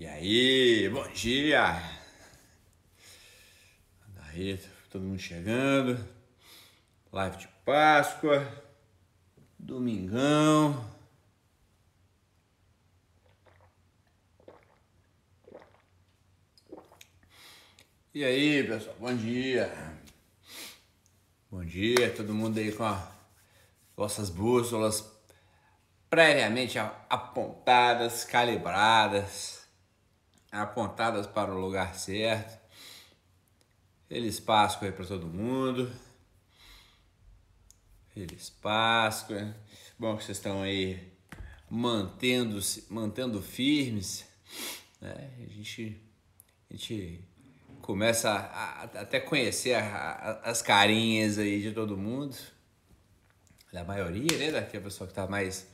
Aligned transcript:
E 0.00 0.06
aí, 0.06 0.88
bom 0.90 1.08
dia! 1.08 1.82
Aí, 4.28 4.56
todo 4.88 5.02
mundo 5.02 5.18
chegando. 5.18 5.98
Live 7.10 7.38
de 7.38 7.48
Páscoa. 7.64 8.46
Domingão. 9.58 10.88
E 18.14 18.24
aí, 18.24 18.62
pessoal, 18.62 18.94
bom 19.00 19.16
dia. 19.16 19.72
Bom 21.50 21.64
dia, 21.64 22.14
todo 22.14 22.32
mundo 22.32 22.58
aí 22.58 22.70
com 22.70 22.84
as 22.84 23.08
vossas 23.96 24.30
bússolas 24.30 25.04
previamente 26.08 26.78
apontadas, 26.78 28.22
calibradas, 28.22 29.57
apontadas 30.50 31.26
para 31.26 31.52
o 31.54 31.60
lugar 31.60 31.94
certo. 31.94 32.58
Feliz 34.08 34.40
Páscoa 34.40 34.88
aí 34.88 34.92
para 34.92 35.06
todo 35.06 35.26
mundo. 35.26 35.90
Feliz 38.14 38.50
Páscoa. 38.50 39.54
Bom 39.98 40.16
que 40.16 40.24
vocês 40.24 40.38
estão 40.38 40.62
aí 40.62 41.12
mantendo, 41.68 42.58
mantendo 42.88 43.42
firmes. 43.42 44.24
Né? 45.00 45.30
A, 45.46 45.50
gente, 45.50 46.00
a 46.70 46.74
gente 46.74 47.20
começa 47.82 48.30
a, 48.30 48.36
a, 48.36 48.82
até 48.84 49.20
conhecer 49.20 49.74
a, 49.74 50.40
as 50.44 50.62
carinhas 50.62 51.38
aí 51.38 51.60
de 51.60 51.72
todo 51.72 51.96
mundo. 51.96 52.36
Da 53.70 53.84
maioria, 53.84 54.38
né? 54.38 54.50
Daquela 54.50 54.84
pessoa 54.84 55.06
que 55.06 55.12
está 55.12 55.26
mais 55.26 55.68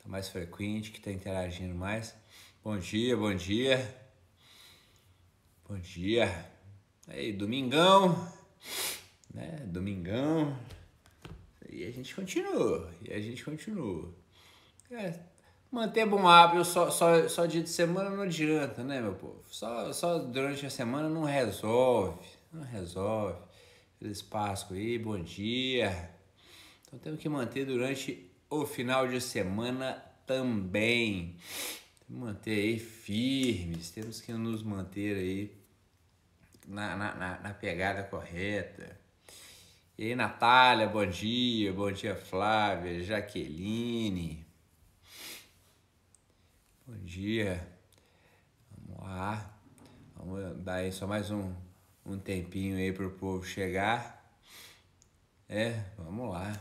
tá 0.00 0.08
mais 0.08 0.28
frequente, 0.28 0.92
que 0.92 0.98
está 0.98 1.10
interagindo 1.10 1.74
mais. 1.74 2.14
Bom 2.62 2.78
dia, 2.78 3.16
bom 3.16 3.34
dia. 3.34 3.99
Bom 5.70 5.78
dia. 5.78 6.28
Aí, 7.06 7.32
domingão, 7.32 8.28
né? 9.32 9.62
Domingão. 9.66 10.58
E 11.68 11.84
a 11.84 11.92
gente 11.92 12.12
continua, 12.12 12.90
e 13.00 13.12
a 13.12 13.20
gente 13.20 13.44
continua. 13.44 14.12
É, 14.90 15.14
manter 15.70 16.06
bom 16.06 16.26
hábito 16.26 16.64
só, 16.64 16.90
só, 16.90 17.28
só 17.28 17.46
dia 17.46 17.62
de 17.62 17.70
semana 17.70 18.10
não 18.10 18.22
adianta, 18.24 18.82
né, 18.82 19.00
meu 19.00 19.14
povo? 19.14 19.44
Só, 19.48 19.92
só 19.92 20.18
durante 20.18 20.66
a 20.66 20.70
semana 20.70 21.08
não 21.08 21.22
resolve, 21.22 22.26
não 22.52 22.64
resolve. 22.64 23.38
Feliz 24.00 24.20
Páscoa 24.22 24.76
aí, 24.76 24.98
bom 24.98 25.22
dia. 25.22 26.10
Então 26.88 26.98
temos 26.98 27.20
que 27.20 27.28
manter 27.28 27.64
durante 27.64 28.28
o 28.50 28.66
final 28.66 29.06
de 29.06 29.20
semana 29.20 30.04
também. 30.26 31.36
Manter 32.08 32.58
aí 32.58 32.76
firmes, 32.80 33.92
temos 33.92 34.20
que 34.20 34.32
nos 34.32 34.64
manter 34.64 35.16
aí 35.16 35.59
na, 36.66 36.96
na, 36.96 37.38
na 37.38 37.54
pegada 37.54 38.02
correta. 38.02 38.98
E 39.98 40.04
aí, 40.04 40.14
Natália, 40.14 40.86
bom 40.86 41.04
dia, 41.06 41.72
bom 41.72 41.92
dia, 41.92 42.16
Flávia, 42.16 43.02
Jaqueline. 43.02 44.46
Bom 46.86 46.96
dia. 47.04 47.68
Vamos 48.78 49.02
lá. 49.02 49.60
Vamos 50.16 50.56
dar 50.64 50.74
aí 50.76 50.90
só 50.90 51.06
mais 51.06 51.30
um, 51.30 51.54
um 52.04 52.18
tempinho 52.18 52.76
aí 52.76 52.92
para 52.92 53.06
o 53.06 53.10
povo 53.10 53.44
chegar. 53.44 54.20
É, 55.48 55.84
vamos 55.98 56.30
lá. 56.30 56.52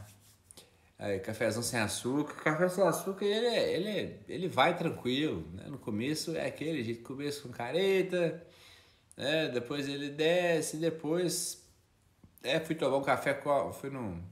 Aí, 0.97 1.19
cafezão 1.19 1.63
sem 1.63 1.79
açúcar. 1.79 2.33
Café 2.43 2.67
sem 2.67 2.83
açúcar, 2.83 3.23
ele, 3.23 3.47
ele, 3.47 4.19
ele 4.27 4.47
vai 4.49 4.77
tranquilo. 4.77 5.47
Né? 5.53 5.63
No 5.67 5.77
começo 5.77 6.35
é 6.35 6.45
aquele 6.45 6.83
jeito, 6.83 7.03
começo 7.03 7.43
com 7.43 7.53
careta, 7.53 8.45
né? 9.19 9.49
depois 9.49 9.87
ele 9.87 10.09
desce, 10.09 10.77
depois 10.77 11.63
é, 12.41 12.59
fui 12.59 12.75
tomar 12.75 12.97
um 12.97 13.03
café, 13.03 13.33
com, 13.33 13.71
fui 13.73 13.89
num, 13.89 14.23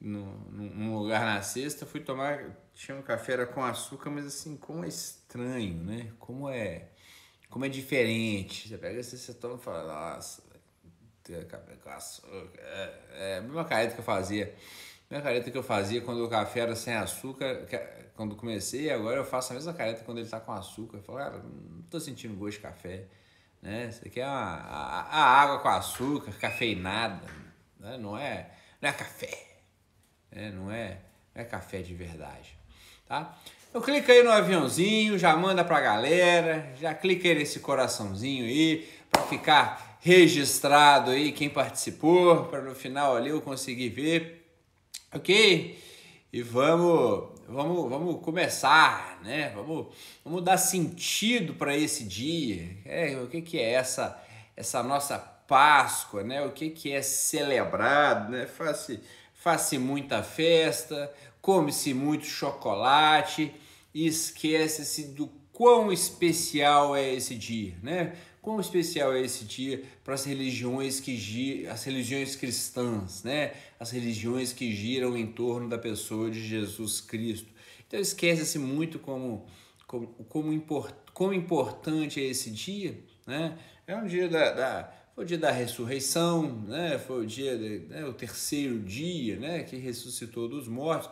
num, 0.00 0.24
num 0.50 0.98
lugar 0.98 1.24
na 1.24 1.42
sexta, 1.42 1.86
fui 1.86 2.00
tomar, 2.00 2.56
tinha 2.74 2.96
um 2.96 3.02
café 3.02 3.34
era 3.34 3.46
com 3.46 3.62
açúcar, 3.62 4.10
mas 4.10 4.26
assim, 4.26 4.56
como 4.56 4.84
é 4.84 4.88
estranho, 4.88 5.84
né? 5.84 6.12
Como 6.18 6.48
é, 6.48 6.88
como 7.50 7.64
é 7.64 7.68
diferente. 7.68 8.68
Você 8.68 8.78
pega 8.78 8.98
esse, 8.98 9.18
você 9.18 9.34
toma 9.34 9.56
e 9.56 9.58
fala, 9.58 10.14
nossa, 10.14 10.42
ter 11.22 11.46
café 11.46 11.76
com 11.76 11.90
açúcar. 11.90 12.60
É, 12.60 13.00
é 13.12 13.38
a 13.38 13.40
mesma 13.42 13.64
careta 13.64 13.94
que 13.94 14.00
eu 14.00 14.04
fazia 14.04 14.54
minha 15.10 15.22
careta 15.22 15.50
que 15.50 15.56
eu 15.56 15.62
fazia 15.62 16.02
quando 16.02 16.22
o 16.24 16.28
café 16.28 16.60
era 16.60 16.76
sem 16.76 16.94
açúcar, 16.94 17.66
quando 18.14 18.36
comecei, 18.36 18.90
agora 18.90 19.16
eu 19.16 19.24
faço 19.24 19.52
a 19.52 19.54
mesma 19.54 19.72
careta 19.72 20.04
quando 20.04 20.18
ele 20.18 20.26
está 20.26 20.38
com 20.38 20.52
açúcar. 20.52 20.98
Eu 20.98 21.02
falo, 21.02 21.18
cara, 21.18 21.38
não 21.38 21.80
estou 21.80 21.98
sentindo 21.98 22.36
gosto 22.36 22.56
de 22.56 22.62
café. 22.62 23.06
Né? 23.62 23.88
Isso 23.88 24.06
aqui 24.06 24.20
é 24.20 24.26
uma, 24.26 24.54
a, 24.54 25.00
a 25.10 25.40
água 25.40 25.58
com 25.58 25.68
açúcar, 25.68 26.32
cafeinada. 26.32 27.26
Né? 27.78 27.98
Não, 27.98 28.16
é, 28.16 28.50
não 28.80 28.88
é 28.88 28.92
café. 28.92 29.46
Né? 30.30 30.50
Não, 30.50 30.70
é, 30.70 30.98
não 31.34 31.42
é 31.42 31.44
café 31.44 31.82
de 31.82 31.94
verdade. 31.94 32.56
Tá? 33.06 33.36
Então 33.68 33.82
clica 33.82 34.12
aí 34.12 34.22
no 34.22 34.30
aviãozinho, 34.30 35.18
já 35.18 35.36
manda 35.36 35.64
pra 35.64 35.80
galera, 35.80 36.72
já 36.80 36.94
clica 36.94 37.28
aí 37.28 37.34
nesse 37.34 37.60
coraçãozinho 37.60 38.44
aí 38.44 38.88
para 39.10 39.22
ficar 39.22 39.98
registrado 40.00 41.10
aí 41.10 41.32
quem 41.32 41.50
participou, 41.50 42.44
para 42.44 42.62
no 42.62 42.74
final 42.74 43.16
ali 43.16 43.30
eu 43.30 43.42
conseguir 43.42 43.90
ver 43.90 44.38
Ok? 45.10 45.78
E 46.30 46.42
vamos, 46.42 47.37
vamos, 47.48 47.88
vamos 47.88 48.20
começar, 48.22 49.18
né? 49.22 49.50
Vamos, 49.54 49.86
vamos 50.24 50.42
dar 50.42 50.58
sentido 50.58 51.54
para 51.54 51.76
esse 51.76 52.04
dia. 52.04 52.76
É, 52.84 53.16
o 53.16 53.26
que, 53.26 53.40
que 53.40 53.58
é 53.58 53.72
essa, 53.72 54.20
essa 54.56 54.82
nossa 54.82 55.18
Páscoa, 55.18 56.22
né? 56.22 56.42
O 56.42 56.52
que, 56.52 56.68
que 56.68 56.92
é 56.92 57.00
celebrado, 57.00 58.30
né? 58.30 58.46
Faz-se 58.46 59.00
faz 59.32 59.72
muita 59.74 60.22
festa, 60.22 61.10
come-se 61.40 61.94
muito 61.94 62.26
chocolate 62.26 63.54
e 63.94 64.06
esquece-se 64.06 65.04
do 65.08 65.28
quão 65.52 65.90
especial 65.90 66.94
é 66.94 67.14
esse 67.14 67.34
dia, 67.34 67.74
né? 67.82 68.14
Quão 68.48 68.60
especial 68.60 69.12
é 69.12 69.20
esse 69.20 69.44
dia 69.44 69.82
para 70.02 70.14
as 70.14 70.24
religiões 70.24 71.00
que 71.00 71.66
as 71.66 71.84
religiões 71.84 72.34
cristãs, 72.34 73.22
né? 73.22 73.52
As 73.78 73.90
religiões 73.90 74.54
que 74.54 74.74
giram 74.74 75.18
em 75.18 75.26
torno 75.26 75.68
da 75.68 75.76
pessoa 75.76 76.30
de 76.30 76.40
Jesus 76.40 76.98
Cristo. 76.98 77.46
Então 77.86 78.00
esquece-se 78.00 78.58
muito 78.58 78.98
como 78.98 79.44
como, 79.86 80.06
como, 80.30 80.50
import, 80.50 80.94
como 81.12 81.34
importante 81.34 82.22
é 82.22 82.24
esse 82.24 82.50
dia, 82.50 82.98
né? 83.26 83.58
É 83.86 83.94
um 83.94 84.06
dia 84.06 84.26
da, 84.30 84.52
da 84.52 84.92
foi 85.14 85.24
o 85.24 85.26
dia 85.26 85.36
da 85.36 85.50
ressurreição, 85.50 86.50
né? 86.66 86.98
Foi 86.98 87.24
o 87.24 87.26
dia 87.26 87.54
de, 87.58 87.80
né? 87.80 88.06
o 88.06 88.14
terceiro 88.14 88.78
dia, 88.78 89.38
né? 89.38 89.62
Que 89.62 89.76
ressuscitou 89.76 90.48
dos 90.48 90.66
mortos, 90.66 91.10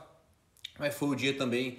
mas 0.79 0.95
foi 0.95 1.09
o 1.11 1.15
dia 1.15 1.35
também 1.35 1.77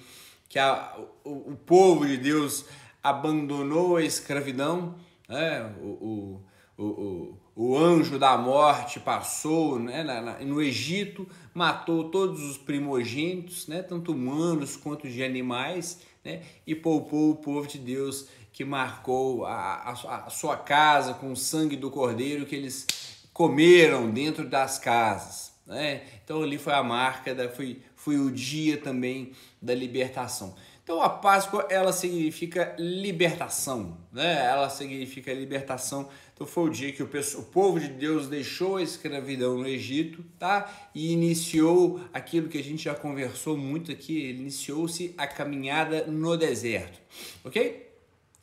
que 0.48 0.60
a, 0.60 0.96
o, 1.24 1.54
o 1.54 1.56
povo 1.56 2.06
de 2.06 2.16
Deus 2.16 2.64
abandonou 3.02 3.98
a 3.98 4.04
escravidão 4.04 5.07
né? 5.28 5.74
o, 5.82 6.42
o, 6.78 6.84
o, 6.84 7.38
o 7.56 7.78
anjo 7.78 8.20
da 8.20 8.38
morte 8.38 9.00
passou 9.00 9.80
né? 9.80 10.04
na, 10.04 10.22
na, 10.22 10.40
no 10.40 10.62
Egito, 10.62 11.28
matou 11.54 12.10
todos 12.10 12.44
os 12.44 12.58
primogênitos, 12.58 13.68
né? 13.68 13.82
tanto 13.82 14.12
humanos 14.12 14.78
quanto 14.78 15.10
de 15.10 15.24
animais, 15.24 16.02
né? 16.24 16.44
e 16.66 16.76
poupou 16.76 17.32
o 17.32 17.36
povo 17.36 17.68
de 17.68 17.78
Deus 17.78 18.28
que 18.54 18.64
marcou 18.66 19.46
a, 19.46 19.76
a, 19.76 20.26
a 20.26 20.30
sua 20.30 20.58
casa 20.58 21.14
com 21.14 21.32
o 21.32 21.36
sangue 21.36 21.76
do 21.76 21.92
cordeiro 21.92 22.46
que 22.46 22.56
eles 22.56 22.88
comeram 23.32 24.10
dentro 24.10 24.48
das 24.48 24.80
casas. 24.80 25.52
Né? 25.68 26.02
Então 26.24 26.42
ali 26.42 26.58
foi 26.58 26.74
a 26.74 26.82
marca, 26.82 27.36
da, 27.36 27.50
foi, 27.50 27.82
foi 27.96 28.18
o 28.18 28.32
dia 28.32 28.78
também 28.78 29.34
da 29.62 29.76
libertação. 29.76 30.56
Então 30.88 31.02
a 31.02 31.10
Páscoa 31.10 31.68
ela 31.70 31.92
significa 31.92 32.74
libertação, 32.80 33.98
né? 34.10 34.46
Ela 34.46 34.70
significa 34.70 35.34
libertação. 35.34 36.08
Então 36.34 36.48
foi 36.48 36.64
o 36.64 36.70
dia 36.70 36.94
que 36.94 37.04
o, 37.04 37.10
o 37.40 37.44
povo 37.44 37.78
de 37.78 37.90
Deus 37.90 38.30
deixou 38.30 38.78
a 38.78 38.82
escravidão 38.82 39.58
no 39.58 39.68
Egito, 39.68 40.24
tá? 40.40 40.90
E 40.96 41.12
iniciou 41.12 42.00
aquilo 42.14 42.48
que 42.48 42.58
a 42.58 42.64
gente 42.64 42.86
já 42.86 42.96
conversou 42.96 43.58
muito 43.58 43.92
aqui, 43.92 44.30
iniciou-se 44.30 45.14
a 45.18 45.28
caminhada 45.28 46.06
no 46.08 46.38
deserto, 46.38 47.02
ok? 47.44 47.86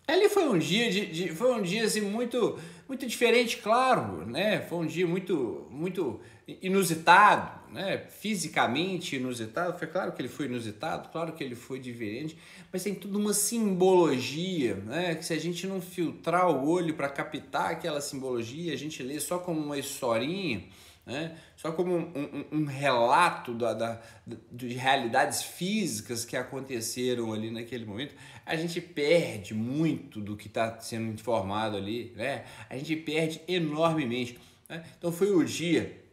Ali 0.07 0.29
foi 0.29 0.47
um 0.47 0.59
dia 0.59 0.91
de, 0.91 1.07
de, 1.07 1.29
foi 1.31 1.51
um 1.51 1.63
dia 1.63 1.85
assim 1.85 2.03
muito 2.03 2.59
muito 2.87 3.07
diferente, 3.07 3.57
claro, 3.57 4.27
né? 4.27 4.61
Foi 4.61 4.81
um 4.81 4.87
dia 4.87 5.07
muito 5.07 5.67
muito 5.71 6.21
inusitado, 6.47 7.64
né? 7.75 7.99
Fisicamente 8.09 9.17
inusitado. 9.17 9.77
Foi 9.77 9.89
claro 9.89 10.13
que 10.13 10.23
ele 10.23 10.29
foi 10.29 10.47
inusitado, 10.47 11.09
claro 11.09 11.33
que 11.33 11.43
ele 11.43 11.57
foi 11.57 11.81
diferente, 11.81 12.39
mas 12.73 12.85
tem 12.85 12.95
tudo 12.95 13.19
uma 13.19 13.35
simbologia, 13.35 14.77
né? 14.77 15.17
Que 15.17 15.25
se 15.25 15.35
a 15.35 15.41
gente 15.41 15.67
não 15.67 15.81
filtrar 15.81 16.49
o 16.49 16.69
olho 16.69 16.95
para 16.95 17.09
captar 17.09 17.73
aquela 17.73 18.01
simbologia, 18.01 18.73
a 18.73 18.77
gente 18.77 19.03
lê 19.03 19.19
só 19.19 19.39
como 19.39 19.61
uma 19.61 19.77
historinha, 19.77 20.63
né? 21.05 21.37
só 21.57 21.73
como 21.73 21.97
um, 21.97 22.45
um, 22.53 22.61
um 22.61 22.65
relato 22.65 23.53
da, 23.53 23.75
da, 23.75 24.01
de 24.53 24.69
realidades 24.69 25.43
físicas 25.43 26.25
que 26.25 26.37
aconteceram 26.37 27.33
ali 27.33 27.51
naquele 27.51 27.85
momento, 27.85 28.15
a 28.47 28.57
gente 28.57 28.81
perde 28.81 29.53
muito 29.53 30.21
do 30.21 30.37
que 30.37 30.47
está 30.47 30.79
sendo 30.81 31.13
informado 31.13 31.77
ali, 31.77 32.13
né? 32.17 32.45
a 32.71 32.77
gente 32.79 32.97
perde 32.97 33.43
enormemente. 33.49 34.39
Né? 34.69 34.83
Então 34.97 35.13
foi 35.13 35.31
o 35.31 35.45
dia 35.45 36.04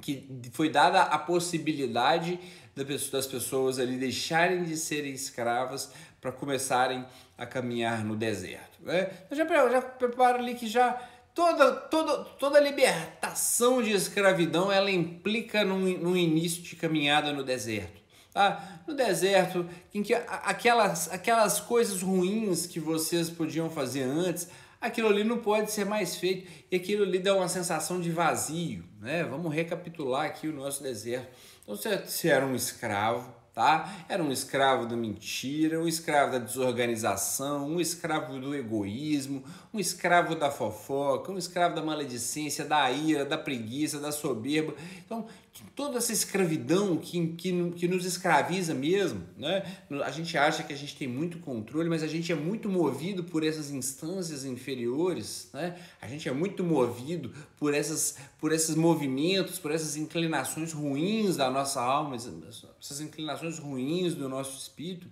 que 0.00 0.28
foi 0.52 0.70
dada 0.70 1.02
a 1.02 1.18
possibilidade 1.18 2.38
das 2.76 3.26
pessoas 3.26 3.78
ali 3.78 3.96
deixarem 3.96 4.64
de 4.64 4.76
serem 4.76 5.12
escravas 5.12 5.92
para 6.20 6.32
começarem 6.32 7.04
a 7.36 7.46
caminhar 7.46 8.04
no 8.04 8.16
deserto. 8.16 8.78
Né? 8.80 9.10
Eu 9.30 9.36
já, 9.36 9.46
já 9.70 9.82
preparo 9.82 10.38
ali 10.38 10.54
que 10.54 10.66
já 10.66 11.00
toda, 11.34 11.72
toda, 11.72 12.24
toda 12.38 12.60
libertação 12.60 13.82
de 13.82 13.92
escravidão 13.92 14.72
ela 14.72 14.90
implica 14.90 15.64
num, 15.64 15.98
num 15.98 16.16
início 16.16 16.62
de 16.62 16.76
caminhada 16.76 17.32
no 17.32 17.42
deserto. 17.42 18.02
Tá? 18.32 18.80
No 18.86 18.94
deserto, 18.94 19.68
em 19.92 20.02
que 20.02 20.14
aquelas, 20.14 21.12
aquelas 21.12 21.60
coisas 21.60 22.02
ruins 22.02 22.66
que 22.66 22.80
vocês 22.80 23.30
podiam 23.30 23.70
fazer 23.70 24.02
antes, 24.02 24.48
aquilo 24.84 25.08
ali 25.08 25.24
não 25.24 25.38
pode 25.38 25.72
ser 25.72 25.86
mais 25.86 26.16
feito 26.16 26.46
e 26.70 26.76
aquilo 26.76 27.02
ali 27.02 27.18
dá 27.18 27.34
uma 27.34 27.48
sensação 27.48 28.00
de 28.00 28.10
vazio. 28.10 28.84
Né? 29.00 29.24
Vamos 29.24 29.52
recapitular 29.52 30.26
aqui 30.26 30.46
o 30.46 30.52
nosso 30.52 30.82
deserto. 30.82 31.28
Então 31.62 31.74
você, 31.74 32.28
era 32.28 32.44
um 32.44 32.54
escravo, 32.54 33.34
tá? 33.54 34.04
Era 34.06 34.22
um 34.22 34.30
escravo 34.30 34.86
da 34.86 34.94
mentira, 34.94 35.80
um 35.80 35.88
escravo 35.88 36.32
da 36.32 36.38
desorganização, 36.38 37.66
um 37.66 37.80
escravo 37.80 38.38
do 38.38 38.54
egoísmo, 38.54 39.42
um 39.72 39.80
escravo 39.80 40.34
da 40.34 40.50
fofoca, 40.50 41.32
um 41.32 41.38
escravo 41.38 41.74
da 41.74 41.82
maledicência, 41.82 42.66
da 42.66 42.90
ira, 42.90 43.24
da 43.24 43.38
preguiça, 43.38 43.98
da 43.98 44.12
soberba. 44.12 44.74
Então, 45.06 45.26
toda 45.74 45.98
essa 45.98 46.12
escravidão 46.12 46.96
que, 46.96 47.28
que, 47.28 47.70
que 47.72 47.88
nos 47.88 48.04
escraviza 48.04 48.74
mesmo, 48.74 49.22
né? 49.36 49.64
A 50.04 50.10
gente 50.10 50.36
acha 50.36 50.62
que 50.62 50.72
a 50.72 50.76
gente 50.76 50.96
tem 50.96 51.06
muito 51.06 51.38
controle, 51.38 51.88
mas 51.88 52.02
a 52.02 52.06
gente 52.06 52.32
é 52.32 52.34
muito 52.34 52.68
movido 52.68 53.22
por 53.24 53.44
essas 53.44 53.70
instâncias 53.70 54.44
inferiores, 54.44 55.48
né? 55.52 55.76
A 56.00 56.08
gente 56.08 56.28
é 56.28 56.32
muito 56.32 56.64
movido 56.64 57.32
por, 57.56 57.72
essas, 57.72 58.16
por 58.40 58.52
esses 58.52 58.74
movimentos, 58.74 59.58
por 59.58 59.70
essas 59.70 59.96
inclinações 59.96 60.72
ruins 60.72 61.36
da 61.36 61.50
nossa 61.50 61.80
alma, 61.80 62.16
essas 62.16 63.00
inclinações 63.00 63.58
ruins 63.58 64.14
do 64.14 64.28
nosso 64.28 64.58
espírito. 64.58 65.06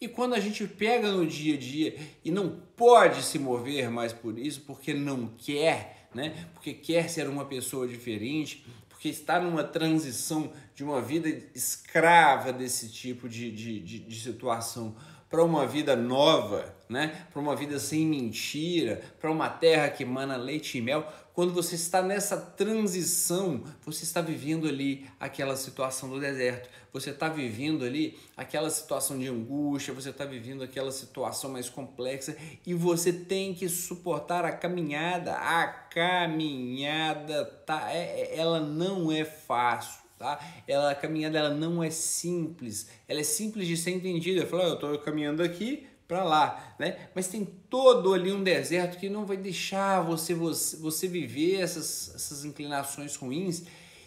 E 0.00 0.08
quando 0.08 0.34
a 0.34 0.40
gente 0.40 0.66
pega 0.66 1.12
no 1.12 1.24
dia 1.24 1.54
a 1.54 1.58
dia 1.58 1.96
e 2.24 2.30
não 2.30 2.58
pode 2.76 3.22
se 3.22 3.38
mover 3.38 3.88
mais 3.88 4.12
por 4.12 4.36
isso, 4.36 4.62
porque 4.62 4.92
não 4.92 5.28
quer, 5.38 6.08
né? 6.12 6.48
Porque 6.54 6.72
quer 6.72 7.08
ser 7.08 7.28
uma 7.28 7.44
pessoa 7.44 7.86
diferente, 7.86 8.64
porque 9.02 9.08
está 9.08 9.40
numa 9.40 9.64
transição 9.64 10.52
de 10.76 10.84
uma 10.84 11.02
vida 11.02 11.28
escrava 11.56 12.52
desse 12.52 12.88
tipo 12.88 13.28
de, 13.28 13.50
de, 13.50 13.80
de, 13.80 13.98
de 13.98 14.20
situação 14.20 14.94
para 15.28 15.42
uma 15.42 15.66
vida 15.66 15.96
nova, 15.96 16.72
né? 16.92 17.26
para 17.32 17.40
uma 17.40 17.56
vida 17.56 17.78
sem 17.78 18.06
mentira, 18.06 19.02
para 19.20 19.30
uma 19.30 19.48
terra 19.48 19.88
que 19.88 20.02
emana 20.02 20.36
leite 20.36 20.78
e 20.78 20.82
mel. 20.82 21.10
Quando 21.34 21.54
você 21.54 21.74
está 21.76 22.02
nessa 22.02 22.36
transição, 22.36 23.64
você 23.84 24.04
está 24.04 24.20
vivendo 24.20 24.68
ali 24.68 25.06
aquela 25.18 25.56
situação 25.56 26.10
do 26.10 26.20
deserto, 26.20 26.68
você 26.92 27.08
está 27.08 27.26
vivendo 27.26 27.86
ali 27.86 28.18
aquela 28.36 28.68
situação 28.68 29.18
de 29.18 29.28
angústia, 29.28 29.94
você 29.94 30.10
está 30.10 30.26
vivendo 30.26 30.62
aquela 30.62 30.92
situação 30.92 31.50
mais 31.50 31.70
complexa 31.70 32.36
e 32.66 32.74
você 32.74 33.10
tem 33.10 33.54
que 33.54 33.66
suportar 33.66 34.44
a 34.44 34.52
caminhada. 34.52 35.32
A 35.32 35.66
caminhada, 35.66 37.46
tá? 37.64 37.90
É, 37.90 38.34
é 38.34 38.38
ela 38.38 38.60
não 38.60 39.10
é 39.10 39.24
fácil. 39.24 40.02
Tá? 40.18 40.38
Ela, 40.68 40.92
a 40.92 40.94
caminhada 40.94 41.36
ela 41.36 41.50
não 41.50 41.82
é 41.82 41.90
simples, 41.90 42.88
ela 43.08 43.18
é 43.18 43.24
simples 43.24 43.66
de 43.66 43.76
ser 43.76 43.90
entendida. 43.90 44.42
Eu 44.42 44.46
falo, 44.46 44.62
eu 44.62 44.74
estou 44.74 44.96
caminhando 44.98 45.42
aqui 45.42 45.84
para 46.06 46.24
lá, 46.24 46.74
né? 46.78 47.08
Mas 47.14 47.28
tem 47.28 47.44
todo 47.44 48.12
ali 48.12 48.32
um 48.32 48.42
deserto 48.42 48.98
que 48.98 49.08
não 49.08 49.24
vai 49.24 49.36
deixar 49.36 50.00
você 50.02 50.34
você, 50.34 50.76
você 50.76 51.08
viver 51.08 51.60
essas, 51.60 52.12
essas 52.14 52.44
inclinações 52.44 53.16
ruins 53.16 53.64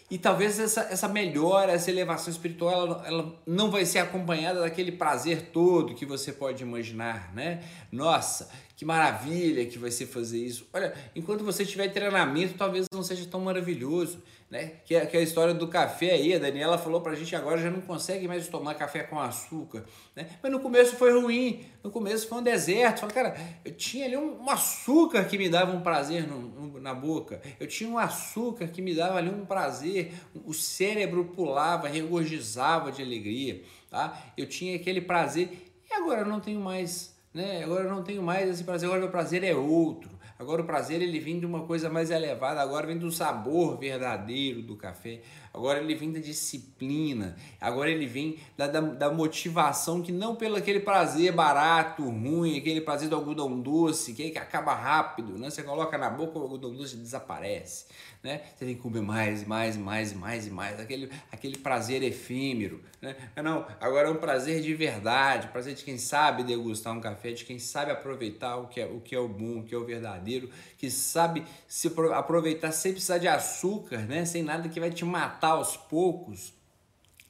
e 0.08 0.16
talvez 0.16 0.60
essa, 0.60 0.82
essa 0.82 1.08
melhora, 1.08 1.72
essa 1.72 1.90
elevação 1.90 2.30
espiritual, 2.30 2.72
ela, 2.72 3.06
ela 3.06 3.42
não 3.44 3.72
vai 3.72 3.84
ser 3.84 3.98
acompanhada 3.98 4.60
daquele 4.60 4.92
prazer 4.92 5.50
todo 5.52 5.96
que 5.96 6.06
você 6.06 6.32
pode 6.32 6.62
imaginar, 6.62 7.34
né? 7.34 7.64
Nossa, 7.90 8.48
que 8.76 8.84
maravilha 8.84 9.66
que 9.66 9.78
vai 9.78 9.90
ser 9.90 10.06
fazer 10.06 10.38
isso. 10.38 10.64
Olha, 10.72 10.94
enquanto 11.14 11.42
você 11.42 11.64
estiver 11.64 11.86
em 11.86 11.90
treinamento, 11.90 12.54
talvez 12.54 12.86
não 12.92 13.02
seja 13.02 13.26
tão 13.26 13.40
maravilhoso 13.40 14.22
né? 14.50 14.74
Que 14.84 14.94
é, 14.94 15.04
que 15.06 15.16
é 15.16 15.20
a 15.20 15.22
história 15.22 15.52
do 15.52 15.66
café 15.66 16.12
aí, 16.12 16.32
a 16.32 16.38
Daniela 16.38 16.78
falou 16.78 17.00
pra 17.00 17.14
gente 17.14 17.34
agora 17.34 17.60
já 17.60 17.70
não 17.70 17.80
consegue 17.80 18.28
mais 18.28 18.46
tomar 18.46 18.74
café 18.74 19.02
com 19.02 19.18
açúcar, 19.18 19.84
né? 20.14 20.28
Mas 20.40 20.52
no 20.52 20.60
começo 20.60 20.94
foi 20.96 21.12
ruim, 21.12 21.64
no 21.82 21.90
começo 21.90 22.28
foi 22.28 22.38
um 22.38 22.42
deserto. 22.42 23.00
Falei, 23.00 23.14
cara, 23.14 23.36
eu 23.64 23.72
tinha 23.72 24.06
ali 24.06 24.16
um, 24.16 24.40
um 24.40 24.48
açúcar 24.48 25.24
que 25.24 25.36
me 25.36 25.48
dava 25.48 25.72
um 25.72 25.80
prazer 25.80 26.28
no, 26.28 26.38
no, 26.38 26.80
na 26.80 26.94
boca, 26.94 27.40
eu 27.58 27.66
tinha 27.66 27.90
um 27.90 27.98
açúcar 27.98 28.68
que 28.68 28.80
me 28.80 28.94
dava 28.94 29.18
ali 29.18 29.30
um 29.30 29.44
prazer, 29.44 30.12
o 30.44 30.54
cérebro 30.54 31.24
pulava, 31.24 31.88
regozijava 31.88 32.92
de 32.92 33.02
alegria, 33.02 33.62
tá? 33.90 34.32
Eu 34.36 34.46
tinha 34.46 34.76
aquele 34.76 35.00
prazer 35.00 35.72
e 35.90 35.92
agora 35.92 36.20
eu 36.20 36.26
não 36.26 36.38
tenho 36.38 36.60
mais, 36.60 37.16
né? 37.34 37.64
Agora 37.64 37.84
eu 37.84 37.90
não 37.90 38.04
tenho 38.04 38.22
mais 38.22 38.48
esse 38.48 38.62
prazer, 38.62 38.86
agora 38.86 39.00
meu 39.00 39.10
prazer 39.10 39.42
é 39.42 39.54
outro. 39.56 40.15
Agora 40.38 40.60
o 40.60 40.64
prazer 40.66 41.00
ele 41.00 41.18
vem 41.18 41.40
de 41.40 41.46
uma 41.46 41.62
coisa 41.62 41.88
mais 41.88 42.10
elevada, 42.10 42.60
agora 42.60 42.86
vem 42.86 42.98
do 42.98 43.10
sabor 43.10 43.78
verdadeiro 43.78 44.60
do 44.60 44.76
café, 44.76 45.22
agora 45.52 45.80
ele 45.80 45.94
vem 45.94 46.12
da 46.12 46.20
disciplina, 46.20 47.36
agora 47.58 47.90
ele 47.90 48.06
vem 48.06 48.38
da, 48.54 48.66
da, 48.66 48.80
da 48.80 49.10
motivação 49.10 50.02
que 50.02 50.12
não 50.12 50.36
pelo 50.36 50.56
aquele 50.56 50.80
prazer 50.80 51.32
barato, 51.32 52.02
ruim, 52.02 52.58
aquele 52.58 52.82
prazer 52.82 53.08
do 53.08 53.16
algodão 53.16 53.58
doce, 53.60 54.12
que, 54.12 54.30
que 54.30 54.38
acaba 54.38 54.74
rápido, 54.74 55.38
né? 55.38 55.48
Você 55.48 55.62
coloca 55.62 55.96
na 55.96 56.10
boca 56.10 56.38
o 56.38 56.42
algodão 56.42 56.74
doce 56.74 56.96
desaparece 56.96 57.86
né? 58.26 58.42
Você 58.54 58.66
tem 58.66 58.74
que 58.74 58.80
comer 58.80 59.00
mais, 59.00 59.46
mais, 59.46 59.76
mais, 59.76 60.12
mais 60.12 60.46
e 60.46 60.50
mais, 60.50 60.80
aquele, 60.80 61.08
aquele 61.30 61.56
prazer 61.56 62.02
efêmero, 62.02 62.82
né? 63.00 63.14
Não, 63.36 63.64
agora 63.80 64.08
é 64.08 64.10
um 64.10 64.16
prazer 64.16 64.60
de 64.60 64.74
verdade, 64.74 65.48
prazer 65.48 65.74
de 65.74 65.84
quem 65.84 65.96
sabe 65.96 66.42
degustar 66.42 66.92
um 66.92 67.00
café, 67.00 67.30
de 67.30 67.44
quem 67.44 67.58
sabe 67.58 67.92
aproveitar 67.92 68.56
o 68.56 68.66
que 68.66 68.80
é 68.80 68.86
o, 68.86 69.00
que 69.00 69.14
é 69.14 69.18
o 69.18 69.28
bom, 69.28 69.60
o 69.60 69.62
que 69.62 69.74
é 69.74 69.78
o 69.78 69.84
verdadeiro, 69.84 70.50
que 70.76 70.90
sabe 70.90 71.44
se 71.68 71.90
aproveitar 72.12 72.72
sem 72.72 72.92
precisar 72.92 73.18
de 73.18 73.28
açúcar, 73.28 73.98
né? 73.98 74.24
Sem 74.24 74.42
nada 74.42 74.68
que 74.68 74.80
vai 74.80 74.90
te 74.90 75.04
matar 75.04 75.52
aos 75.52 75.76
poucos. 75.76 76.52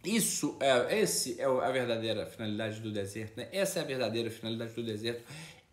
Isso 0.03 0.57
é, 0.61 1.01
esse 1.01 1.39
é 1.39 1.45
a 1.45 1.71
verdadeira 1.71 2.25
finalidade 2.25 2.81
do 2.81 2.91
deserto, 2.91 3.37
né? 3.37 3.49
Essa 3.53 3.81
é 3.81 3.83
a 3.83 3.85
verdadeira 3.85 4.31
finalidade 4.31 4.73
do 4.73 4.83
deserto. 4.83 5.23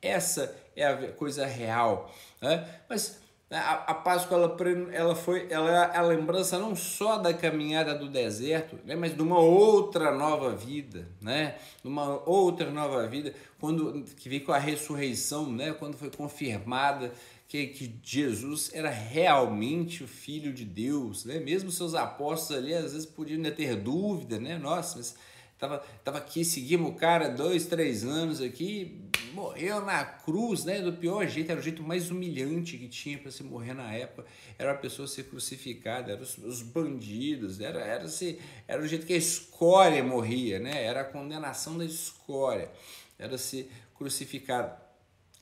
Essa 0.01 0.53
é 0.75 0.85
a 0.85 1.13
coisa 1.13 1.45
real, 1.45 2.13
né? 2.41 2.67
Mas 2.89 3.22
a, 3.59 3.73
a 3.87 3.93
Páscoa 3.93 4.37
ela, 4.37 4.57
ela 4.91 5.15
foi 5.15 5.47
ela 5.49 5.69
é 5.69 5.97
a 5.97 6.01
lembrança 6.01 6.57
não 6.57 6.75
só 6.75 7.17
da 7.17 7.33
caminhada 7.33 7.93
do 7.93 8.07
deserto, 8.07 8.77
né, 8.85 8.95
mas 8.95 9.15
de 9.15 9.21
uma 9.21 9.39
outra 9.39 10.15
nova 10.15 10.55
vida, 10.55 11.07
né? 11.21 11.55
De 11.81 11.87
uma 11.87 12.27
outra 12.27 12.71
nova 12.71 13.05
vida, 13.07 13.33
quando 13.59 14.03
que 14.17 14.29
veio 14.29 14.43
com 14.43 14.51
a 14.51 14.57
ressurreição, 14.57 15.51
né? 15.51 15.73
Quando 15.73 15.97
foi 15.97 16.09
confirmada 16.09 17.11
que, 17.47 17.67
que 17.67 17.99
Jesus 18.03 18.71
era 18.73 18.89
realmente 18.89 20.03
o 20.03 20.07
Filho 20.07 20.51
de 20.53 20.65
Deus, 20.65 21.25
né? 21.25 21.39
Mesmo 21.39 21.71
seus 21.71 21.93
apóstolos 21.95 22.63
ali 22.63 22.73
às 22.73 22.93
vezes 22.93 23.05
podiam 23.05 23.43
ter 23.51 23.75
dúvida, 23.75 24.39
né? 24.39 24.57
Nossa, 24.57 24.97
mas 24.97 25.15
Tava, 25.63 25.81
tava 26.03 26.17
aqui, 26.17 26.43
seguimos 26.43 26.89
o 26.89 26.93
cara 26.93 27.29
dois, 27.29 27.65
três 27.67 28.03
anos 28.03 28.41
aqui, 28.41 28.99
morreu 29.33 29.81
na 29.81 30.05
cruz, 30.05 30.63
né? 30.63 30.81
Do 30.81 30.93
pior 30.93 31.25
jeito, 31.27 31.51
era 31.51 31.59
o 31.59 31.63
jeito 31.63 31.83
mais 31.83 32.09
humilhante 32.09 32.77
que 32.77 32.87
tinha 32.87 33.17
para 33.17 33.31
se 33.31 33.43
morrer 33.43 33.73
na 33.73 33.91
época. 33.93 34.27
Era 34.57 34.71
a 34.71 34.75
pessoa 34.75 35.07
ser 35.07 35.23
crucificada, 35.23 36.11
eram 36.11 36.21
os, 36.21 36.37
os, 36.37 36.61
bandidos, 36.61 37.59
era, 37.59 37.79
era, 37.79 38.07
se, 38.07 38.39
era 38.67 38.81
o 38.81 38.87
jeito 38.87 39.05
que 39.05 39.13
a 39.13 39.17
escória 39.17 40.03
morria, 40.03 40.59
né? 40.59 40.83
Era 40.83 41.01
a 41.01 41.05
condenação 41.05 41.77
da 41.77 41.85
escória, 41.85 42.71
era 43.17 43.37
ser 43.37 43.69
crucificado. 43.95 44.81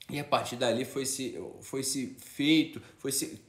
E 0.10 0.20
a 0.20 0.24
partir 0.24 0.56
dali 0.56 0.84
foi 0.84 1.06
se, 1.06 1.38
foi 1.62 1.84
se 1.84 2.16
feito, 2.20 2.82
foi 2.98 3.12
se 3.12 3.42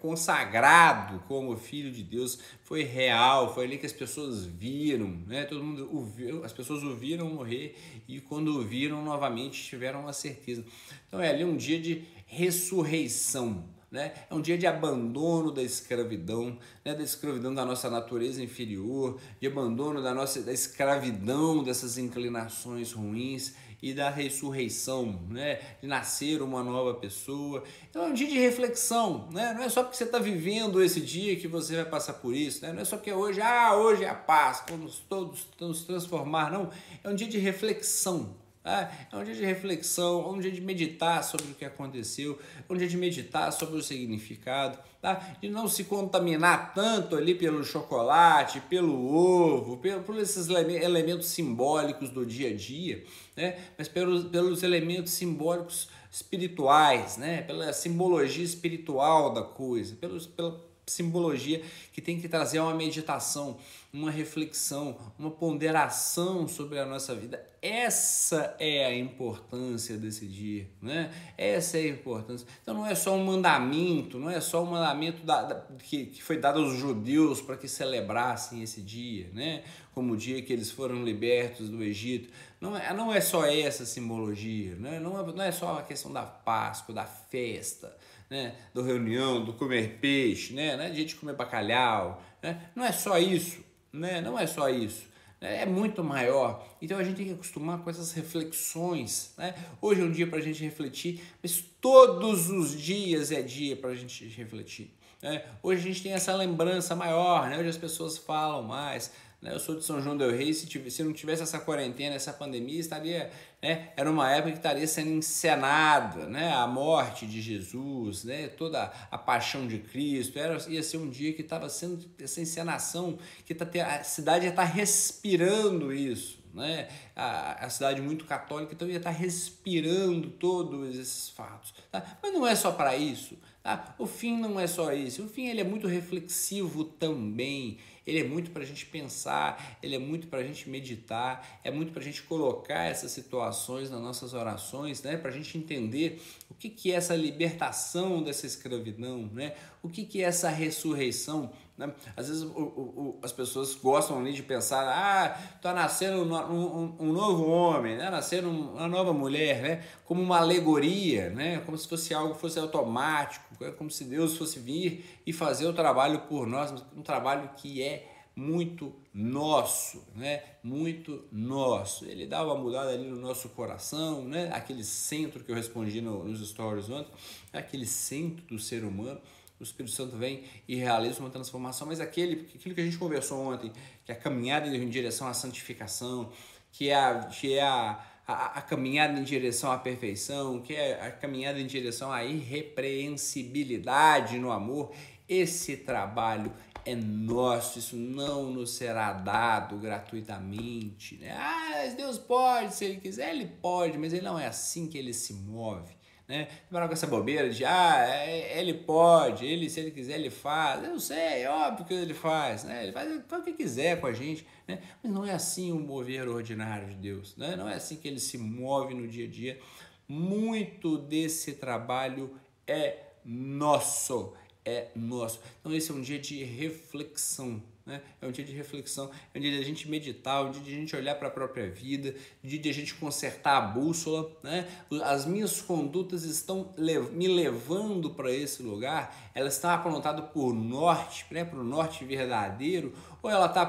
consagrado 0.00 1.20
como 1.26 1.56
filho 1.56 1.90
de 1.90 2.02
Deus, 2.02 2.38
foi 2.62 2.84
real, 2.84 3.52
foi 3.52 3.64
ali 3.64 3.78
que 3.78 3.86
as 3.86 3.92
pessoas 3.92 4.44
viram, 4.46 5.08
né? 5.26 5.44
Todo 5.44 5.62
mundo 5.62 5.88
ouviu, 5.92 6.44
as 6.44 6.52
pessoas 6.52 6.84
o 6.84 6.94
viram 6.94 7.28
morrer 7.28 7.76
e 8.06 8.20
quando 8.20 8.62
viram 8.62 9.04
novamente 9.04 9.64
tiveram 9.64 10.00
uma 10.00 10.12
certeza. 10.12 10.64
Então 11.08 11.20
é 11.20 11.30
ali 11.30 11.44
um 11.44 11.56
dia 11.56 11.80
de 11.80 12.04
ressurreição, 12.26 13.64
né? 13.90 14.12
É 14.30 14.34
um 14.34 14.40
dia 14.40 14.56
de 14.56 14.68
abandono 14.68 15.50
da 15.50 15.62
escravidão, 15.62 16.58
né? 16.84 16.94
da 16.94 17.02
escravidão 17.02 17.52
da 17.52 17.64
nossa 17.64 17.90
natureza 17.90 18.42
inferior, 18.42 19.20
de 19.40 19.48
abandono 19.48 20.00
da 20.00 20.14
nossa 20.14 20.42
da 20.42 20.52
escravidão 20.52 21.64
dessas 21.64 21.98
inclinações 21.98 22.92
ruins 22.92 23.54
e 23.82 23.92
da 23.92 24.10
ressurreição, 24.10 25.20
né? 25.28 25.60
De 25.80 25.86
nascer 25.86 26.42
uma 26.42 26.62
nova 26.62 26.94
pessoa. 26.94 27.62
Então 27.90 28.04
é 28.04 28.06
um 28.08 28.14
dia 28.14 28.28
de 28.28 28.38
reflexão, 28.38 29.28
né? 29.30 29.54
Não 29.54 29.62
é 29.62 29.68
só 29.68 29.82
porque 29.82 29.96
você 29.96 30.04
está 30.04 30.18
vivendo 30.18 30.82
esse 30.82 31.00
dia 31.00 31.36
que 31.36 31.46
você 31.46 31.76
vai 31.76 31.84
passar 31.84 32.14
por 32.14 32.34
isso, 32.34 32.64
né? 32.64 32.72
Não 32.72 32.82
é 32.82 32.84
só 32.84 32.96
porque 32.96 33.12
hoje, 33.12 33.40
ah, 33.40 33.76
hoje 33.76 34.04
é 34.04 34.08
a 34.08 34.14
Páscoa, 34.14 34.76
vamos 34.76 34.98
todos 35.08 35.46
nos 35.60 35.82
transformar, 35.84 36.50
não. 36.50 36.70
É 37.04 37.08
um 37.08 37.14
dia 37.14 37.28
de 37.28 37.38
reflexão, 37.38 38.34
ah, 38.68 38.90
é 39.12 39.16
um 39.16 39.22
dia 39.22 39.36
de 39.36 39.44
reflexão, 39.44 40.24
é 40.24 40.28
um 40.28 40.40
dia 40.40 40.50
de 40.50 40.60
meditar 40.60 41.22
sobre 41.22 41.52
o 41.52 41.54
que 41.54 41.64
aconteceu, 41.64 42.36
é 42.68 42.72
um 42.72 42.76
dia 42.76 42.88
de 42.88 42.96
meditar 42.96 43.52
sobre 43.52 43.78
o 43.78 43.82
significado, 43.82 44.76
tá? 45.00 45.36
de 45.40 45.48
não 45.48 45.68
se 45.68 45.84
contaminar 45.84 46.74
tanto 46.74 47.14
ali 47.14 47.32
pelo 47.32 47.62
chocolate, 47.62 48.60
pelo 48.62 49.14
ovo, 49.14 49.76
pelo, 49.76 50.02
por 50.02 50.18
esses 50.18 50.48
elementos 50.48 51.28
simbólicos 51.28 52.10
do 52.10 52.26
dia 52.26 52.50
a 52.50 52.56
dia, 52.56 53.04
né? 53.36 53.58
mas 53.76 53.88
pelos, 53.88 54.24
pelos 54.24 54.62
elementos 54.62 55.12
simbólicos 55.12 55.88
espirituais, 56.10 57.16
né? 57.16 57.42
pela 57.42 57.72
simbologia 57.72 58.44
espiritual 58.44 59.32
da 59.32 59.42
coisa, 59.42 59.94
pelos, 59.96 60.26
pela 60.26 60.64
simbologia 60.86 61.62
que 61.92 62.00
tem 62.00 62.20
que 62.20 62.28
trazer 62.28 62.60
uma 62.60 62.74
meditação, 62.74 63.58
uma 63.92 64.10
reflexão, 64.10 64.96
uma 65.18 65.30
ponderação 65.30 66.46
sobre 66.46 66.78
a 66.78 66.86
nossa 66.86 67.14
vida. 67.14 67.44
Essa 67.60 68.54
é 68.60 68.86
a 68.86 68.96
importância 68.96 69.96
desse 69.96 70.26
dia, 70.26 70.68
né? 70.80 71.12
Essa 71.36 71.78
é 71.78 71.82
a 71.82 71.88
importância. 71.88 72.46
Então 72.62 72.74
não 72.74 72.86
é 72.86 72.94
só 72.94 73.16
um 73.16 73.24
mandamento, 73.24 74.18
não 74.18 74.30
é 74.30 74.40
só 74.40 74.62
um 74.62 74.66
mandamento 74.66 75.24
da, 75.24 75.42
da, 75.42 75.54
que, 75.78 76.06
que 76.06 76.22
foi 76.22 76.38
dado 76.38 76.60
aos 76.60 76.76
judeus 76.76 77.40
para 77.40 77.56
que 77.56 77.66
celebrassem 77.66 78.62
esse 78.62 78.80
dia, 78.80 79.28
né? 79.32 79.64
Como 79.92 80.12
o 80.12 80.16
dia 80.16 80.40
que 80.42 80.52
eles 80.52 80.70
foram 80.70 81.02
libertos 81.02 81.68
do 81.68 81.82
Egito. 81.82 82.28
Não 82.66 82.76
é, 82.76 82.92
não 82.92 83.12
é 83.12 83.20
só 83.20 83.46
essa 83.46 83.86
simbologia, 83.86 84.74
né? 84.76 84.98
não, 84.98 85.18
é, 85.20 85.32
não 85.32 85.42
é 85.42 85.52
só 85.52 85.78
a 85.78 85.82
questão 85.82 86.12
da 86.12 86.22
Páscoa, 86.22 86.94
da 86.94 87.04
festa 87.04 87.96
né? 88.28 88.54
do 88.74 88.82
reunião, 88.82 89.44
do 89.44 89.52
comer 89.52 89.98
peixe, 90.00 90.52
né? 90.52 90.74
É 90.86 90.90
dia 90.90 91.04
de 91.04 91.14
comer 91.14 91.34
bacalhau, 91.34 92.22
né? 92.42 92.70
Não 92.74 92.84
é 92.84 92.92
só 92.92 93.18
isso, 93.18 93.64
né? 93.92 94.20
Não 94.20 94.38
é 94.38 94.46
só 94.46 94.68
isso. 94.68 95.06
Né? 95.40 95.62
É 95.62 95.66
muito 95.66 96.02
maior. 96.02 96.66
Então 96.80 96.98
a 96.98 97.04
gente 97.04 97.16
tem 97.16 97.26
que 97.26 97.32
acostumar 97.32 97.78
com 97.78 97.90
essas 97.90 98.12
reflexões. 98.12 99.32
Né? 99.36 99.54
Hoje 99.80 100.00
é 100.00 100.04
um 100.04 100.10
dia 100.10 100.26
para 100.26 100.38
a 100.38 100.42
gente 100.42 100.62
refletir, 100.62 101.22
mas 101.42 101.62
todos 101.80 102.50
os 102.50 102.78
dias 102.80 103.30
é 103.30 103.42
dia 103.42 103.76
para 103.76 103.90
a 103.90 103.94
gente 103.94 104.26
refletir. 104.28 104.90
Né? 105.22 105.44
Hoje 105.62 105.80
a 105.82 105.84
gente 105.92 106.02
tem 106.02 106.12
essa 106.12 106.34
lembrança 106.34 106.94
maior, 106.94 107.48
né? 107.48 107.58
hoje 107.58 107.68
as 107.68 107.78
pessoas 107.78 108.18
falam 108.18 108.62
mais. 108.62 109.12
Né? 109.40 109.52
Eu 109.52 109.58
sou 109.58 109.76
de 109.76 109.84
São 109.84 110.00
João 110.00 110.16
del 110.16 110.30
Rei, 110.30 110.52
se, 110.52 110.66
tivesse, 110.66 110.96
se 110.96 111.02
não 111.02 111.12
tivesse 111.12 111.42
essa 111.42 111.58
quarentena, 111.58 112.14
essa 112.14 112.32
pandemia, 112.32 112.80
estaria, 112.80 113.30
né? 113.62 113.92
era 113.96 114.10
uma 114.10 114.30
época 114.30 114.52
que 114.52 114.58
estaria 114.58 114.86
sendo 114.86 115.10
encenada 115.10 116.26
né? 116.26 116.52
a 116.52 116.66
morte 116.66 117.26
de 117.26 117.40
Jesus, 117.40 118.24
né? 118.24 118.48
toda 118.48 118.92
a 119.10 119.18
paixão 119.18 119.66
de 119.66 119.78
Cristo. 119.78 120.38
Era, 120.38 120.56
ia 120.68 120.82
ser 120.82 120.96
um 120.96 121.10
dia 121.10 121.32
que 121.32 121.42
estava 121.42 121.68
sendo 121.68 122.04
essa 122.20 122.40
encenação, 122.40 123.18
que 123.44 123.54
tá, 123.54 123.66
a 123.86 124.02
cidade 124.02 124.46
ia 124.46 124.50
estar 124.50 124.66
tá 124.66 124.68
respirando 124.68 125.92
isso. 125.92 126.44
Né? 126.56 126.88
A, 127.14 127.66
a, 127.66 127.68
cidade 127.68 128.00
muito 128.00 128.24
católica, 128.24 128.72
então 128.72 128.88
ia 128.88 128.96
estar 128.96 129.12
tá 129.12 129.18
respirando 129.18 130.30
todos 130.30 130.98
esses 130.98 131.28
fatos. 131.28 131.74
Tá? 131.92 132.02
Mas 132.22 132.32
não 132.32 132.46
é 132.46 132.54
só 132.54 132.72
para 132.72 132.96
isso. 132.96 133.36
Tá? 133.66 133.96
O 133.98 134.06
fim 134.06 134.38
não 134.38 134.60
é 134.60 134.68
só 134.68 134.92
isso. 134.92 135.24
O 135.24 135.28
fim 135.28 135.48
ele 135.48 135.60
é 135.60 135.64
muito 135.64 135.88
reflexivo 135.88 136.84
também 136.84 137.78
ele 138.06 138.20
é 138.20 138.24
muito 138.24 138.52
para 138.52 138.62
a 138.62 138.64
gente 138.66 138.86
pensar, 138.86 139.78
ele 139.82 139.96
é 139.96 139.98
muito 139.98 140.28
para 140.28 140.38
a 140.38 140.42
gente 140.44 140.70
meditar, 140.70 141.60
é 141.64 141.72
muito 141.72 141.92
para 141.92 142.00
a 142.00 142.04
gente 142.04 142.22
colocar 142.22 142.84
essas 142.84 143.10
situações 143.10 143.90
nas 143.90 144.00
nossas 144.00 144.32
orações, 144.32 145.02
né? 145.02 145.16
para 145.16 145.30
a 145.30 145.34
gente 145.34 145.58
entender 145.58 146.22
o 146.48 146.54
que, 146.54 146.70
que 146.70 146.92
é 146.92 146.94
essa 146.94 147.16
libertação 147.16 148.22
dessa 148.22 148.46
escravidão, 148.46 149.28
né? 149.32 149.56
o 149.82 149.88
que, 149.88 150.04
que 150.04 150.22
é 150.22 150.26
essa 150.26 150.48
ressurreição. 150.48 151.50
Né? 151.76 151.92
Às 152.16 152.28
vezes 152.28 152.42
o, 152.42 152.46
o, 152.48 153.20
as 153.22 153.32
pessoas 153.32 153.74
gostam 153.74 154.18
ali 154.18 154.32
de 154.32 154.42
pensar, 154.42 154.82
ah, 154.86 155.38
está 155.56 155.74
nascendo 155.74 156.22
um, 156.22 156.34
um, 156.34 156.96
um, 157.00 157.12
novo 157.12 157.46
homem, 157.46 157.96
né? 157.96 158.08
nascendo 158.08 158.48
uma 158.48 158.88
nova 158.88 159.12
mulher, 159.12 159.60
né? 159.60 159.84
como 160.04 160.22
uma 160.22 160.38
alegoria, 160.38 161.28
né? 161.30 161.60
como 161.66 161.76
se 161.76 161.86
fosse 161.86 162.14
algo 162.14 162.34
fosse 162.34 162.58
automático, 162.58 163.62
é 163.62 163.70
como 163.70 163.90
se 163.90 164.04
Deus 164.04 164.36
fosse 164.38 164.58
vir 164.58 165.20
e 165.26 165.32
fazer 165.32 165.66
o 165.66 165.72
trabalho 165.72 166.20
por 166.20 166.46
nós, 166.46 166.72
um 166.96 167.02
trabalho 167.02 167.50
que 167.56 167.82
é 167.82 168.12
muito 168.34 168.94
nosso, 169.14 170.04
né? 170.14 170.42
Muito 170.62 171.24
nosso. 171.32 172.04
Ele 172.04 172.26
dá 172.26 172.44
uma 172.44 172.54
mudada 172.54 172.90
ali 172.90 173.08
no 173.08 173.16
nosso 173.16 173.48
coração, 173.48 174.22
né? 174.26 174.50
Aquele 174.52 174.84
centro 174.84 175.42
que 175.42 175.50
eu 175.50 175.56
respondi 175.56 176.02
no, 176.02 176.22
nos 176.22 176.46
stories 176.46 176.90
ontem, 176.90 177.10
aquele 177.50 177.86
centro 177.86 178.44
do 178.44 178.58
ser 178.58 178.84
humano 178.84 179.18
o 179.58 179.62
Espírito 179.62 179.94
Santo 179.94 180.14
vem 180.16 180.44
e 180.68 180.76
realiza 180.76 181.20
uma 181.20 181.30
transformação, 181.30 181.86
mas 181.86 181.98
aquele, 182.00 182.46
aquilo 182.54 182.74
que 182.74 182.80
a 182.80 182.84
gente 182.84 182.98
conversou 182.98 183.40
ontem, 183.40 183.72
que 184.04 184.12
é 184.12 184.14
a 184.14 184.18
caminhada 184.18 184.68
em 184.68 184.88
direção 184.88 185.26
à 185.26 185.34
santificação, 185.34 186.30
que 186.70 186.90
é 186.90 186.94
a, 186.94 187.24
que 187.24 187.54
é 187.54 187.62
a, 187.62 187.98
a, 188.26 188.58
a 188.58 188.62
caminhada 188.62 189.18
em 189.18 189.24
direção 189.24 189.72
à 189.72 189.78
perfeição, 189.78 190.60
que 190.60 190.74
é 190.74 191.00
a 191.00 191.10
caminhada 191.10 191.58
em 191.58 191.66
direção 191.66 192.12
à 192.12 192.22
irrepreensibilidade 192.24 194.38
no 194.38 194.52
amor, 194.52 194.92
esse 195.28 195.78
trabalho 195.78 196.52
é 196.84 196.94
nosso, 196.94 197.80
isso 197.80 197.96
não 197.96 198.48
nos 198.50 198.76
será 198.76 199.12
dado 199.12 199.76
gratuitamente. 199.76 201.16
Né? 201.16 201.32
Ah, 201.32 201.92
Deus 201.96 202.18
pode, 202.18 202.74
se 202.74 202.84
Ele 202.84 203.00
quiser, 203.00 203.34
Ele 203.34 203.46
pode, 203.46 203.98
mas 203.98 204.12
Ele 204.12 204.24
não 204.24 204.38
é 204.38 204.46
assim 204.46 204.86
que 204.86 204.96
Ele 204.96 205.12
se 205.12 205.34
move 205.34 205.95
né? 206.28 206.48
Parar 206.70 206.88
com 206.88 206.92
essa 206.92 207.06
bobeira 207.06 207.48
de, 207.50 207.64
ah, 207.64 208.04
é, 208.08 208.58
ele 208.58 208.74
pode, 208.74 209.46
ele, 209.46 209.70
se 209.70 209.80
ele 209.80 209.90
quiser, 209.90 210.14
ele 210.14 210.30
faz. 210.30 210.84
Eu 210.84 210.98
sei, 210.98 211.42
é 211.42 211.50
óbvio 211.50 211.84
que 211.84 211.94
ele 211.94 212.14
faz, 212.14 212.64
né? 212.64 212.82
Ele 212.84 212.92
faz, 212.92 213.22
faz 213.28 213.42
o 213.42 213.44
que 213.44 213.52
quiser 213.52 214.00
com 214.00 214.06
a 214.06 214.12
gente, 214.12 214.46
né? 214.66 214.80
Mas 215.02 215.12
não 215.12 215.24
é 215.24 215.32
assim 215.32 215.72
o 215.72 215.78
mover 215.78 216.28
ordinário 216.28 216.88
de 216.88 216.96
Deus, 216.96 217.36
né? 217.36 217.54
Não 217.56 217.68
é 217.68 217.74
assim 217.74 217.96
que 217.96 218.08
ele 218.08 218.20
se 218.20 218.38
move 218.38 218.94
no 218.94 219.06
dia 219.06 219.26
a 219.26 219.30
dia. 219.30 219.60
Muito 220.08 220.98
desse 220.98 221.54
trabalho 221.54 222.38
é 222.66 222.98
nosso, 223.24 224.34
é 224.64 224.88
nosso. 224.94 225.40
Então 225.60 225.72
esse 225.72 225.90
é 225.90 225.94
um 225.94 226.00
dia 226.00 226.18
de 226.18 226.42
reflexão, 226.42 227.62
né? 227.86 228.02
É 228.20 228.26
um 228.26 228.32
dia 228.32 228.44
de 228.44 228.52
reflexão, 228.52 229.10
é 229.32 229.38
um 229.38 229.40
dia 229.40 229.52
de 229.52 229.58
a 229.58 229.64
gente 229.64 229.88
meditar, 229.88 230.42
é 230.42 230.48
um 230.48 230.50
dia 230.50 230.60
de 230.60 230.72
a 230.72 230.74
gente 230.74 230.96
olhar 230.96 231.14
para 231.14 231.28
a 231.28 231.30
própria 231.30 231.70
vida, 231.70 232.08
é 232.08 232.46
um 232.46 232.48
dia 232.48 232.58
de 232.58 232.68
a 232.68 232.74
gente 232.74 232.94
consertar 232.96 233.58
a 233.58 233.60
bússola. 233.60 234.28
Né? 234.42 234.66
As 235.04 235.24
minhas 235.24 235.62
condutas 235.62 236.24
estão 236.24 236.74
me 237.12 237.28
levando 237.28 238.10
para 238.10 238.32
esse 238.32 238.60
lugar, 238.60 239.30
elas 239.32 239.54
estão 239.54 239.70
apontadas 239.70 240.28
por 240.32 240.52
norte, 240.52 241.24
né? 241.30 241.44
para 241.44 241.60
o 241.60 241.64
norte 241.64 242.04
verdadeiro, 242.04 242.92
ou 243.26 243.30
ela 243.30 243.46
está 243.46 243.62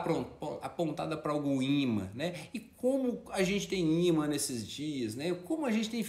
apontada 0.61 1.17
para 1.17 1.31
algum 1.31 1.59
imã. 1.63 2.11
Né? 2.13 2.35
E 2.53 2.59
como 2.59 3.23
a 3.31 3.41
gente 3.41 3.67
tem 3.67 4.05
imã 4.05 4.27
nesses 4.27 4.67
dias, 4.67 5.15
né? 5.15 5.33
como 5.45 5.65
a 5.65 5.71
gente 5.71 5.89
tem 5.89 6.03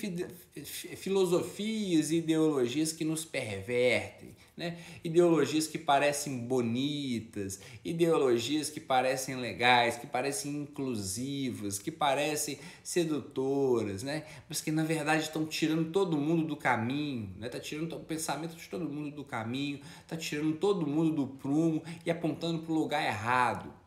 filosofias 0.96 2.10
e 2.10 2.16
ideologias 2.16 2.92
que 2.92 3.06
nos 3.06 3.24
pervertem 3.24 4.36
né? 4.58 4.76
Ideologias 5.04 5.68
que 5.68 5.78
parecem 5.78 6.36
bonitas, 6.36 7.60
ideologias 7.84 8.68
que 8.68 8.80
parecem 8.80 9.36
legais, 9.36 9.96
que 9.96 10.06
parecem 10.06 10.50
inclusivas, 10.62 11.78
que 11.78 11.92
parecem 11.92 12.58
sedutoras, 12.82 14.02
né? 14.02 14.24
Mas 14.48 14.60
que 14.60 14.72
na 14.72 14.82
verdade 14.82 15.22
estão 15.22 15.46
tirando 15.46 15.92
todo 15.92 16.16
mundo 16.18 16.44
do 16.44 16.56
caminho, 16.56 17.32
né? 17.38 17.48
Tá 17.48 17.60
tirando 17.60 17.92
o 17.94 18.00
pensamento 18.00 18.56
de 18.56 18.68
todo 18.68 18.90
mundo 18.90 19.14
do 19.14 19.24
caminho, 19.24 19.78
tá 20.08 20.16
tirando 20.16 20.56
todo 20.56 20.84
mundo 20.84 21.12
do 21.14 21.26
prumo 21.28 21.80
e 22.04 22.10
apontando 22.10 22.58
para 22.58 22.72
o 22.72 22.74
lugar 22.74 23.06
errado, 23.06 23.37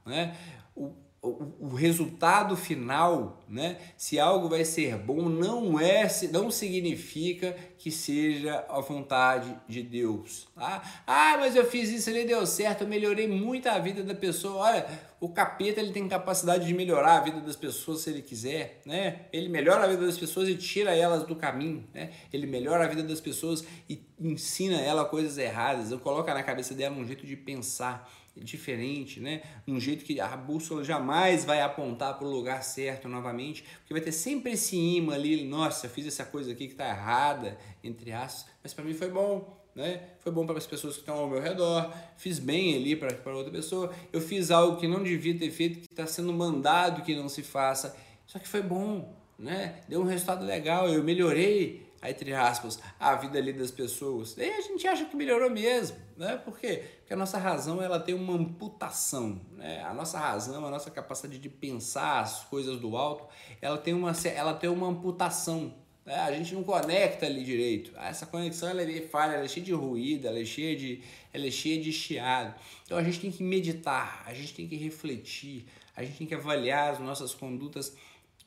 né? 0.05 0.35
O, 0.75 0.93
o, 1.21 1.67
o, 1.67 1.75
resultado 1.75 2.57
final, 2.57 3.43
né? 3.47 3.77
Se 3.95 4.19
algo 4.19 4.49
vai 4.49 4.65
ser 4.65 4.97
bom, 4.97 5.29
não 5.29 5.79
é, 5.79 6.07
não 6.31 6.49
significa 6.49 7.55
que 7.77 7.91
seja 7.91 8.65
a 8.67 8.81
vontade 8.81 9.55
de 9.67 9.83
Deus. 9.83 10.47
Tá? 10.55 10.81
Ah, 11.05 11.37
mas 11.39 11.55
eu 11.55 11.63
fiz 11.63 11.89
isso, 11.89 12.09
ele 12.09 12.25
deu 12.25 12.43
certo, 12.47 12.81
eu 12.81 12.87
melhorei 12.87 13.27
muito 13.27 13.69
a 13.69 13.77
vida 13.77 14.01
da 14.01 14.15
pessoa. 14.15 14.63
Olha, 14.63 14.87
o 15.19 15.29
capeta 15.29 15.79
ele 15.79 15.91
tem 15.91 16.07
capacidade 16.09 16.65
de 16.65 16.73
melhorar 16.73 17.17
a 17.17 17.19
vida 17.19 17.39
das 17.39 17.55
pessoas 17.55 18.01
se 18.01 18.09
ele 18.09 18.23
quiser, 18.23 18.81
né? 18.83 19.27
Ele 19.31 19.47
melhora 19.47 19.83
a 19.83 19.87
vida 19.87 20.03
das 20.03 20.17
pessoas 20.17 20.49
e 20.49 20.55
tira 20.55 20.95
elas 20.95 21.23
do 21.27 21.35
caminho, 21.35 21.87
né? 21.93 22.09
Ele 22.33 22.47
melhora 22.47 22.85
a 22.85 22.87
vida 22.87 23.03
das 23.03 23.21
pessoas 23.21 23.63
e 23.87 24.01
ensina 24.19 24.81
ela 24.81 25.05
coisas 25.05 25.37
erradas, 25.37 25.91
eu 25.91 25.99
coloca 25.99 26.33
na 26.33 26.41
cabeça 26.41 26.73
dela 26.73 26.95
um 26.95 27.05
jeito 27.05 27.27
de 27.27 27.35
pensar 27.35 28.11
diferente, 28.35 29.19
né? 29.19 29.41
Um 29.67 29.79
jeito 29.79 30.05
que 30.05 30.19
a 30.19 30.35
bússola 30.37 30.83
jamais 30.83 31.43
vai 31.43 31.61
apontar 31.61 32.17
para 32.17 32.25
o 32.25 32.31
lugar 32.31 32.63
certo 32.63 33.09
novamente, 33.09 33.63
porque 33.79 33.93
vai 33.93 34.01
ter 34.01 34.11
sempre 34.11 34.53
esse 34.53 34.75
imã 34.75 35.15
ali, 35.15 35.43
nossa, 35.43 35.89
fiz 35.89 36.07
essa 36.07 36.23
coisa 36.23 36.51
aqui 36.51 36.67
que 36.67 36.73
está 36.73 36.87
errada, 36.87 37.57
entre 37.83 38.11
aspas, 38.11 38.51
mas 38.63 38.73
para 38.73 38.85
mim 38.85 38.93
foi 38.93 39.09
bom, 39.09 39.61
né? 39.75 40.01
Foi 40.19 40.31
bom 40.31 40.45
para 40.45 40.57
as 40.57 40.67
pessoas 40.67 40.95
que 40.95 41.01
estão 41.01 41.15
ao 41.15 41.29
meu 41.29 41.41
redor, 41.41 41.93
fiz 42.17 42.39
bem 42.39 42.75
ali 42.75 42.95
para 42.95 43.35
outra 43.35 43.51
pessoa, 43.51 43.93
eu 44.13 44.21
fiz 44.21 44.51
algo 44.51 44.77
que 44.77 44.87
não 44.87 45.03
devia 45.03 45.37
ter 45.37 45.51
feito, 45.51 45.79
que 45.79 45.87
está 45.91 46.07
sendo 46.07 46.31
mandado 46.31 47.01
que 47.03 47.15
não 47.15 47.27
se 47.27 47.43
faça, 47.43 47.95
só 48.25 48.39
que 48.39 48.47
foi 48.47 48.61
bom, 48.61 49.13
né? 49.37 49.81
Deu 49.89 50.01
um 50.01 50.05
resultado 50.05 50.45
legal, 50.45 50.87
eu 50.87 51.03
melhorei, 51.03 51.85
entre 52.03 52.33
aspas, 52.33 52.79
a 52.99 53.15
vida 53.15 53.37
ali 53.37 53.53
das 53.53 53.69
pessoas. 53.69 54.33
Daí 54.33 54.51
a 54.51 54.61
gente 54.61 54.87
acha 54.87 55.05
que 55.05 55.15
melhorou 55.15 55.49
mesmo, 55.49 55.97
né? 56.17 56.37
Por 56.37 56.57
quê? 56.57 56.83
Porque 56.99 57.13
a 57.13 57.17
nossa 57.17 57.37
razão 57.37 57.81
ela 57.81 57.99
tem 57.99 58.15
uma 58.15 58.33
amputação, 58.33 59.39
né? 59.55 59.83
A 59.83 59.93
nossa 59.93 60.17
razão, 60.17 60.65
a 60.65 60.69
nossa 60.71 60.89
capacidade 60.89 61.39
de 61.39 61.49
pensar 61.49 62.21
as 62.21 62.43
coisas 62.45 62.79
do 62.79 62.97
alto, 62.97 63.25
ela 63.61 63.77
tem 63.77 63.93
uma, 63.93 64.13
ela 64.35 64.53
tem 64.53 64.69
uma 64.69 64.87
amputação. 64.87 65.73
Né? 66.05 66.15
A 66.15 66.31
gente 66.31 66.55
não 66.55 66.63
conecta 66.63 67.25
ali 67.25 67.43
direito. 67.43 67.91
Essa 67.97 68.25
conexão 68.25 68.69
ela 68.69 68.81
é 68.81 69.01
falha, 69.01 69.33
ela 69.33 69.45
é 69.45 69.47
cheia 69.47 69.65
de 69.65 69.73
ruído, 69.73 70.27
ela 70.27 70.39
é 70.39 70.45
cheia 70.45 70.75
de, 70.75 71.01
ela 71.31 71.45
é 71.45 71.51
cheia 71.51 71.81
de 71.81 71.91
chiado. 71.91 72.55
Então 72.83 72.97
a 72.97 73.03
gente 73.03 73.19
tem 73.19 73.31
que 73.31 73.43
meditar, 73.43 74.23
a 74.25 74.33
gente 74.33 74.53
tem 74.53 74.67
que 74.67 74.75
refletir, 74.75 75.65
a 75.95 76.03
gente 76.03 76.17
tem 76.17 76.27
que 76.27 76.33
avaliar 76.33 76.93
as 76.93 76.99
nossas 76.99 77.33
condutas 77.33 77.95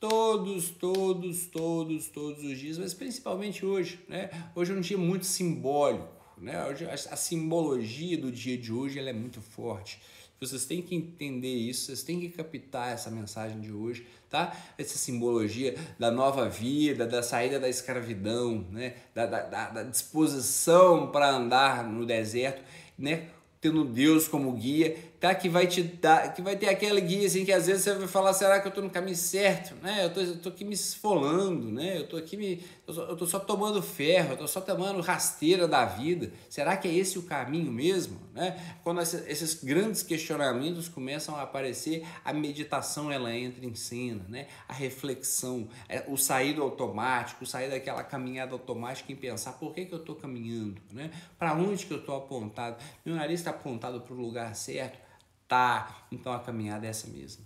todos, 0.09 0.69
todos, 0.69 1.47
todos, 1.47 2.09
todos 2.09 2.45
os 2.45 2.59
dias, 2.59 2.77
mas 2.77 2.93
principalmente 2.93 3.65
hoje, 3.65 3.99
né? 4.07 4.29
Hoje 4.55 4.71
é 4.71 4.75
um 4.77 4.81
dia 4.83 4.99
muito 4.99 5.25
simbólico, 5.25 6.07
né? 6.37 6.63
Hoje, 6.67 6.85
a 6.85 7.17
simbologia 7.17 8.19
do 8.19 8.31
dia 8.31 8.59
de 8.59 8.71
hoje 8.71 8.99
ela 8.99 9.09
é 9.09 9.15
muito 9.15 9.41
forte. 9.41 9.99
Vocês 10.39 10.67
têm 10.67 10.83
que 10.83 10.95
entender 10.95 11.55
isso, 11.55 11.87
vocês 11.87 12.03
têm 12.03 12.21
que 12.21 12.29
captar 12.29 12.93
essa 12.93 13.11
mensagem 13.11 13.63
de 13.63 13.73
hoje, 13.73 14.07
tá? 14.29 14.55
Essa 14.77 14.99
simbologia 14.99 15.75
da 15.99 16.11
nova 16.11 16.51
vida, 16.51 17.07
da 17.07 17.23
saída 17.23 17.59
da 17.59 17.71
escravidão, 17.71 18.67
né? 18.71 18.97
Da, 19.15 19.25
da, 19.25 19.71
da 19.71 19.83
disposição 19.85 21.11
para 21.11 21.31
andar 21.31 21.83
no 21.83 22.05
deserto, 22.05 22.63
né? 22.99 23.31
Tendo 23.59 23.83
Deus 23.87 24.29
como 24.29 24.53
guia 24.53 24.95
tá? 25.25 25.35
Que 25.35 25.49
vai 25.49 25.67
te 25.67 25.83
dar, 25.83 26.35
que 26.35 26.43
vai 26.43 26.55
ter 26.55 26.69
aquele 26.69 27.01
guia 27.01 27.27
assim 27.27 27.47
que 27.47 27.53
às 27.53 27.67
vezes 27.67 27.83
você 27.83 27.95
vai 27.95 28.07
falar, 28.07 28.35
será 28.35 28.61
que 28.61 28.69
eu 28.69 28.73
tô 28.73 28.83
no 28.83 28.91
caminho 28.91 29.17
certo, 29.17 29.75
né? 29.83 30.05
Eu 30.05 30.13
tô, 30.13 30.21
eu 30.21 30.37
tô 30.37 30.49
aqui 30.51 30.67
me 30.67 30.75
esfolando, 30.75 31.73
né? 31.73 31.97
Eu 31.97 32.07
tô 32.07 32.19
aqui 32.19 32.37
me, 32.37 32.63
eu 32.87 32.95
tô, 32.95 33.03
eu 33.05 33.17
tô 33.17 33.27
só 33.27 33.41
tomando 33.41 33.81
ferro, 33.81 34.33
eu 34.33 34.37
tô 34.37 34.47
só 34.47 34.61
tomando 34.61 35.01
rasteira 35.01 35.67
da 35.67 35.87
vida. 35.87 36.31
Será 36.51 36.77
que 36.77 36.87
é 36.87 36.93
esse 36.93 37.19
o 37.19 37.23
caminho 37.23 37.73
mesmo, 37.73 38.21
né? 38.35 38.77
Quando 38.83 39.01
esses 39.01 39.65
grandes 39.65 40.03
questionamentos 40.03 40.89
começam 40.89 41.35
a 41.37 41.43
aparecer, 41.43 42.07
a 42.23 42.31
meditação 42.31 43.11
ela 43.11 43.35
entra 43.35 43.65
em 43.65 43.75
cena, 43.75 44.27
né? 44.29 44.47
A 44.69 44.75
reflexão, 44.75 45.67
é, 45.89 46.05
o 46.07 46.19
sair 46.19 46.53
do 46.53 46.63
automático, 46.63 47.47
sair 47.47 47.71
daquela 47.71 48.05
caminhada 48.05 48.53
automática 48.53 49.11
em 49.11 49.17
pensar 49.17 49.53
por 49.53 49.73
que, 49.73 49.87
que 49.87 49.95
eu 49.95 50.01
tô 50.01 50.15
caminhando, 50.15 50.83
né? 50.93 51.11
Para 51.39 51.55
onde 51.55 51.87
que 51.87 51.95
eu 51.95 52.05
tô 52.05 52.15
apontado? 52.15 52.77
Meu 53.07 53.15
nariz 53.15 53.41
está 53.41 53.53
apontado 53.53 54.03
para 54.03 54.13
o 54.13 54.17
lugar 54.19 54.55
certo 54.55 55.14
tá. 55.49 56.07
Então 56.11 56.33
a 56.33 56.41
caminhada 56.41 56.87
é 56.87 56.91
essa 56.91 57.09
mesmo. 57.09 57.45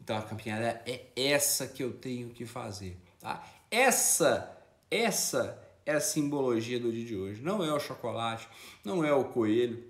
Então 0.00 0.16
a 0.16 0.22
caminhada 0.22 0.82
é 0.86 1.06
essa 1.16 1.66
que 1.66 1.82
eu 1.82 1.92
tenho 1.92 2.30
que 2.30 2.46
fazer, 2.46 2.96
tá? 3.20 3.46
Essa, 3.70 4.58
essa 4.90 5.62
é 5.84 5.92
a 5.92 6.00
simbologia 6.00 6.80
do 6.80 6.90
dia 6.90 7.04
de 7.04 7.16
hoje. 7.16 7.42
Não 7.42 7.62
é 7.62 7.72
o 7.72 7.80
chocolate, 7.80 8.48
não 8.84 9.04
é 9.04 9.12
o 9.12 9.24
coelho, 9.24 9.84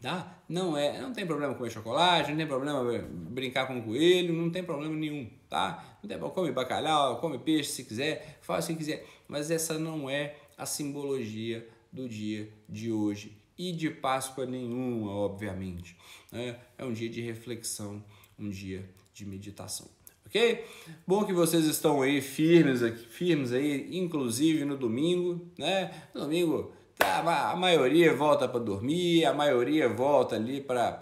tá? 0.00 0.36
Não 0.48 0.76
é, 0.76 1.00
não 1.00 1.12
tem 1.12 1.26
problema 1.26 1.54
comer 1.54 1.70
chocolate, 1.70 2.30
não 2.30 2.36
tem 2.36 2.46
problema 2.46 2.84
brincar 3.10 3.66
com 3.66 3.78
o 3.78 3.82
coelho, 3.82 4.32
não 4.32 4.50
tem 4.50 4.62
problema 4.62 4.94
nenhum, 4.94 5.28
tá? 5.48 5.98
Não 6.02 6.08
tem 6.08 6.18
problema, 6.18 6.34
come 6.34 6.52
bacalhau, 6.52 7.20
come 7.20 7.38
peixe 7.38 7.70
se 7.70 7.84
quiser, 7.84 8.38
faz 8.40 8.64
se 8.64 8.74
quiser, 8.74 9.04
mas 9.26 9.50
essa 9.50 9.78
não 9.78 10.08
é 10.08 10.36
a 10.56 10.66
simbologia 10.66 11.68
do 11.92 12.08
dia 12.08 12.52
de 12.68 12.92
hoje 12.92 13.36
e 13.58 13.72
de 13.72 13.90
Páscoa 13.90 14.46
nenhuma, 14.46 15.10
obviamente. 15.10 15.96
Né? 16.30 16.56
É 16.78 16.84
um 16.84 16.92
dia 16.92 17.08
de 17.08 17.20
reflexão, 17.20 18.02
um 18.38 18.48
dia 18.48 18.88
de 19.12 19.26
meditação. 19.26 19.88
Ok? 20.24 20.64
Bom 21.06 21.24
que 21.24 21.32
vocês 21.32 21.64
estão 21.64 22.02
aí 22.02 22.20
firmes, 22.20 22.82
aqui, 22.82 23.06
firmes 23.06 23.52
aí, 23.52 23.96
inclusive 23.96 24.64
no 24.64 24.76
domingo, 24.76 25.50
né? 25.58 25.90
No 26.14 26.20
domingo 26.20 26.70
tá, 26.94 27.50
a 27.50 27.56
maioria 27.56 28.14
volta 28.14 28.46
para 28.46 28.60
dormir, 28.60 29.24
a 29.24 29.32
maioria 29.32 29.88
volta 29.88 30.36
ali 30.36 30.60
para 30.60 30.92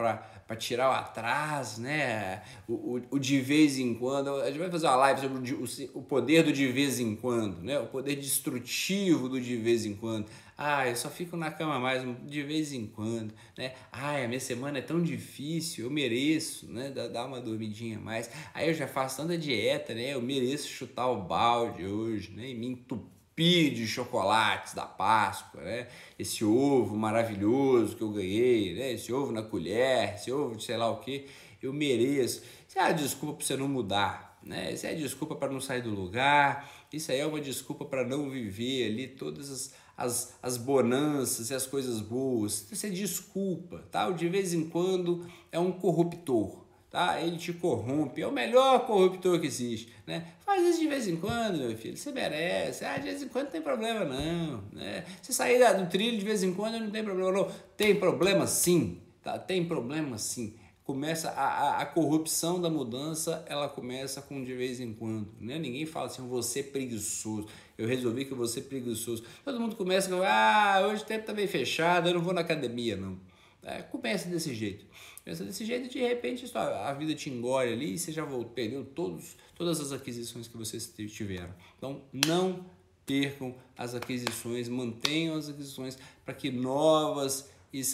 para 0.46 0.54
tirar 0.54 0.90
o 0.90 0.92
atraso, 0.92 1.80
né? 1.82 2.42
O, 2.68 2.74
o, 2.74 3.02
o, 3.10 3.18
de 3.18 3.40
vez 3.40 3.78
em 3.78 3.94
quando. 3.94 4.30
A 4.36 4.46
gente 4.46 4.58
vai 4.58 4.70
fazer 4.70 4.86
uma 4.86 4.96
live 4.96 5.20
sobre 5.20 5.54
o, 5.54 5.98
o 5.98 6.02
poder 6.02 6.44
do 6.44 6.52
de 6.52 6.68
vez 6.68 7.00
em 7.00 7.16
quando, 7.16 7.60
né? 7.62 7.78
O 7.80 7.86
poder 7.86 8.14
destrutivo 8.14 9.28
do 9.28 9.40
de 9.40 9.56
vez 9.56 9.84
em 9.84 9.94
quando. 9.94 10.26
Ah, 10.58 10.88
eu 10.88 10.96
só 10.96 11.10
fico 11.10 11.36
na 11.36 11.50
cama 11.50 11.78
mais 11.78 12.02
de 12.24 12.42
vez 12.42 12.72
em 12.72 12.86
quando, 12.86 13.34
né? 13.58 13.74
Ah, 13.92 14.16
a 14.16 14.26
minha 14.26 14.40
semana 14.40 14.78
é 14.78 14.82
tão 14.82 15.02
difícil, 15.02 15.84
eu 15.84 15.90
mereço, 15.90 16.66
né? 16.72 16.90
Dar 16.90 17.26
uma 17.26 17.40
dormidinha 17.40 17.98
mais. 17.98 18.30
Aí 18.54 18.68
eu 18.68 18.72
já 18.72 18.88
faço 18.88 19.18
tanta 19.18 19.36
dieta, 19.36 19.94
né? 19.94 20.14
Eu 20.14 20.22
mereço 20.22 20.68
chutar 20.68 21.08
o 21.08 21.22
balde 21.22 21.84
hoje, 21.84 22.30
né? 22.30 22.48
E 22.48 22.54
me 22.54 22.68
entupir 22.68 23.74
de 23.74 23.86
chocolates 23.86 24.72
da 24.72 24.86
Páscoa, 24.86 25.60
né? 25.60 25.88
Esse 26.18 26.42
ovo 26.42 26.96
maravilhoso 26.96 27.94
que 27.94 28.02
eu 28.02 28.10
ganhei, 28.10 28.74
né? 28.74 28.92
Esse 28.92 29.12
ovo 29.12 29.32
na 29.32 29.42
colher, 29.42 30.14
esse 30.14 30.32
ovo 30.32 30.56
de 30.56 30.64
sei 30.64 30.78
lá 30.78 30.90
o 30.90 31.00
que, 31.00 31.26
eu 31.62 31.70
mereço. 31.70 32.42
Isso 32.66 32.78
é 32.78 32.82
a 32.82 32.92
desculpa 32.92 33.34
para 33.36 33.46
você 33.46 33.56
não 33.58 33.68
mudar, 33.68 34.38
né? 34.42 34.72
Isso 34.72 34.86
é 34.86 34.94
desculpa 34.94 35.34
para 35.34 35.52
não 35.52 35.60
sair 35.60 35.82
do 35.82 35.90
lugar. 35.90 36.66
Isso 36.90 37.12
aí 37.12 37.18
é 37.18 37.26
uma 37.26 37.42
desculpa 37.42 37.84
para 37.84 38.06
não 38.06 38.30
viver 38.30 38.86
ali 38.86 39.06
todas 39.06 39.50
as 39.50 39.74
as, 39.96 40.34
as 40.42 40.56
bonanças 40.56 41.50
e 41.50 41.54
as 41.54 41.66
coisas 41.66 42.00
boas. 42.00 42.66
Você 42.70 42.90
desculpa, 42.90 43.84
tá? 43.90 44.08
O 44.08 44.14
de 44.14 44.28
vez 44.28 44.52
em 44.52 44.68
quando 44.68 45.26
é 45.50 45.58
um 45.58 45.72
corruptor, 45.72 46.64
tá? 46.90 47.20
Ele 47.20 47.36
te 47.36 47.52
corrompe, 47.52 48.20
é 48.20 48.26
o 48.26 48.32
melhor 48.32 48.86
corruptor 48.86 49.40
que 49.40 49.46
existe, 49.46 49.92
né? 50.06 50.26
Faz 50.44 50.66
isso 50.66 50.80
de 50.80 50.88
vez 50.88 51.08
em 51.08 51.16
quando, 51.16 51.58
meu 51.58 51.76
filho, 51.76 51.96
você 51.96 52.12
merece. 52.12 52.84
Ah, 52.84 52.98
de 52.98 53.04
vez 53.04 53.22
em 53.22 53.28
quando 53.28 53.46
não 53.46 53.52
tem 53.52 53.62
problema 53.62 54.04
não, 54.04 54.62
né? 54.72 55.04
Sair 55.22 55.58
do 55.74 55.88
trilho 55.88 56.18
de 56.18 56.24
vez 56.24 56.42
em 56.42 56.52
quando 56.52 56.78
não 56.78 56.90
tem 56.90 57.02
problema 57.02 57.32
não. 57.32 57.50
Tem 57.76 57.94
problema 57.94 58.46
sim, 58.46 59.00
tá? 59.22 59.38
Tem 59.38 59.64
problema 59.64 60.18
sim 60.18 60.54
começa 60.86 61.30
a, 61.30 61.42
a, 61.42 61.82
a, 61.82 61.86
corrupção 61.86 62.60
da 62.60 62.70
mudança 62.70 63.44
ela 63.48 63.68
começa 63.68 64.22
com 64.22 64.44
de 64.44 64.54
vez 64.54 64.78
em 64.78 64.94
quando 64.94 65.28
né? 65.40 65.58
ninguém 65.58 65.84
fala 65.84 66.06
assim 66.06 66.26
você 66.28 66.60
é 66.60 66.62
preguiçoso. 66.62 67.48
Eu 67.76 67.88
resolvi 67.88 68.24
que 68.24 68.34
você 68.34 68.60
é 68.60 68.62
preguiçoso. 68.62 69.24
Todo 69.44 69.58
mundo 69.58 69.74
começa 69.74 70.08
com 70.08 70.22
ah 70.22 70.86
hoje 70.88 71.02
o 71.02 71.06
tempo 71.06 71.22
está 71.22 71.32
bem 71.32 71.48
fechado 71.48 72.08
eu 72.08 72.14
não 72.14 72.22
vou 72.22 72.32
na 72.32 72.42
academia. 72.42 72.96
Não. 72.96 73.18
É, 73.64 73.82
começa 73.82 74.28
desse 74.28 74.54
jeito. 74.54 74.86
Começa 75.24 75.44
desse 75.44 75.64
jeito 75.64 75.86
e 75.86 75.88
de 75.88 75.98
repente 75.98 76.48
a 76.56 76.92
vida 76.92 77.16
te 77.16 77.28
engole 77.30 77.72
ali 77.72 77.94
e 77.94 77.98
você 77.98 78.12
já 78.12 78.24
voltou, 78.24 78.52
perdeu 78.52 78.84
todos, 78.84 79.36
todas 79.56 79.80
as 79.80 79.90
aquisições 79.90 80.46
que 80.46 80.56
vocês 80.56 80.94
tiveram. 81.08 81.52
Então 81.76 82.00
não 82.12 82.64
percam 83.04 83.56
as 83.76 83.92
aquisições 83.92 84.68
mantenham 84.68 85.36
as 85.36 85.48
aquisições 85.48 85.98
para 86.24 86.32
que 86.32 86.50
novas 86.50 87.50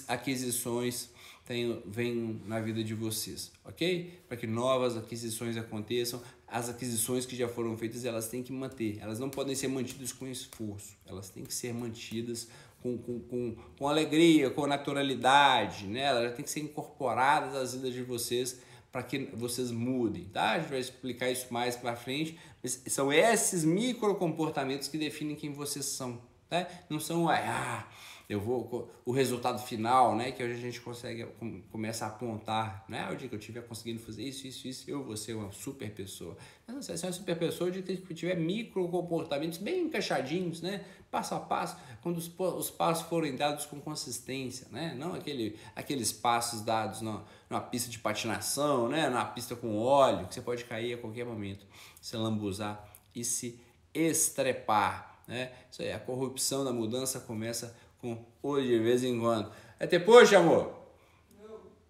aquisições 0.06 1.10
tenham, 1.52 1.82
venham 1.84 2.40
na 2.46 2.60
vida 2.60 2.82
de 2.82 2.94
vocês, 2.94 3.52
ok? 3.62 4.10
Para 4.26 4.38
que 4.38 4.46
novas 4.46 4.96
aquisições 4.96 5.54
aconteçam, 5.58 6.22
as 6.48 6.70
aquisições 6.70 7.26
que 7.26 7.36
já 7.36 7.46
foram 7.46 7.76
feitas 7.76 8.06
elas 8.06 8.26
têm 8.28 8.42
que 8.42 8.50
manter, 8.50 8.98
elas 9.00 9.18
não 9.18 9.28
podem 9.28 9.54
ser 9.54 9.68
mantidas 9.68 10.14
com 10.14 10.26
esforço, 10.26 10.96
elas 11.06 11.28
têm 11.28 11.44
que 11.44 11.52
ser 11.52 11.74
mantidas 11.74 12.48
com, 12.82 12.96
com, 12.96 13.20
com, 13.20 13.56
com 13.78 13.86
alegria, 13.86 14.48
com 14.48 14.66
naturalidade, 14.66 15.86
né? 15.86 16.04
Elas 16.04 16.34
têm 16.34 16.42
que 16.42 16.50
ser 16.50 16.60
incorporadas 16.60 17.54
às 17.54 17.74
vidas 17.74 17.92
de 17.92 18.02
vocês 18.02 18.58
para 18.90 19.02
que 19.02 19.28
vocês 19.34 19.70
mudem, 19.70 20.24
tá? 20.24 20.52
A 20.52 20.58
gente 20.58 20.70
vai 20.70 20.80
explicar 20.80 21.30
isso 21.30 21.46
mais 21.50 21.76
para 21.76 21.94
frente, 21.94 22.38
mas 22.62 22.82
são 22.86 23.12
esses 23.12 23.62
micro 23.62 24.14
comportamentos 24.14 24.88
que 24.88 24.96
definem 24.96 25.36
quem 25.36 25.52
vocês 25.52 25.84
são, 25.84 26.18
tá? 26.48 26.66
Não 26.88 26.98
são 26.98 27.28
ah, 27.28 27.86
eu 28.32 28.40
vou 28.40 28.90
o 29.04 29.12
resultado 29.12 29.60
final, 29.60 30.16
né, 30.16 30.32
que 30.32 30.42
hoje 30.42 30.54
a 30.54 30.60
gente 30.60 30.80
consegue 30.80 31.26
começa 31.70 32.06
a 32.06 32.08
apontar, 32.08 32.84
né, 32.88 33.10
o 33.10 33.16
dia 33.16 33.28
que 33.28 33.34
eu 33.34 33.38
estiver 33.38 33.62
conseguindo 33.62 34.00
fazer 34.00 34.22
isso, 34.22 34.46
isso, 34.46 34.66
isso, 34.66 34.90
eu 34.90 35.04
vou 35.04 35.16
ser 35.16 35.34
uma 35.34 35.52
super 35.52 35.90
pessoa. 35.90 36.36
Mas 36.66 36.86
você 36.86 36.92
é 36.92 37.08
uma 37.08 37.12
super 37.12 37.38
pessoa 37.38 37.70
dia 37.70 37.82
que 37.82 38.14
tiver 38.14 38.36
micro 38.36 38.88
comportamentos 38.88 39.58
bem 39.58 39.84
encaixadinhos, 39.84 40.62
né, 40.62 40.84
passo 41.10 41.34
a 41.34 41.40
passo, 41.40 41.76
quando 42.02 42.16
os, 42.16 42.30
os 42.38 42.70
passos 42.70 43.06
forem 43.06 43.36
dados 43.36 43.66
com 43.66 43.80
consistência, 43.80 44.66
né, 44.70 44.94
não 44.98 45.14
aquele, 45.14 45.58
aqueles 45.76 46.10
passos 46.12 46.62
dados 46.62 47.02
numa, 47.02 47.24
numa 47.50 47.60
pista 47.60 47.90
de 47.90 47.98
patinação, 47.98 48.88
né, 48.88 49.10
numa 49.10 49.26
pista 49.26 49.54
com 49.54 49.76
óleo, 49.76 50.26
que 50.26 50.34
você 50.34 50.40
pode 50.40 50.64
cair 50.64 50.94
a 50.94 50.98
qualquer 50.98 51.26
momento, 51.26 51.66
se 52.00 52.16
lambuzar 52.16 52.88
e 53.14 53.24
se 53.24 53.60
estrepar, 53.92 55.20
né, 55.28 55.52
isso 55.70 55.82
aí, 55.82 55.92
a 55.92 56.00
corrupção 56.00 56.64
da 56.64 56.72
mudança 56.72 57.20
começa 57.20 57.76
com 58.02 58.18
hoje 58.42 58.66
de 58.66 58.78
vez 58.80 59.04
em 59.04 59.18
quando. 59.18 59.48
Vai 59.78 59.86
ter 59.86 60.00
poxa, 60.00 60.38
amor? 60.38 60.72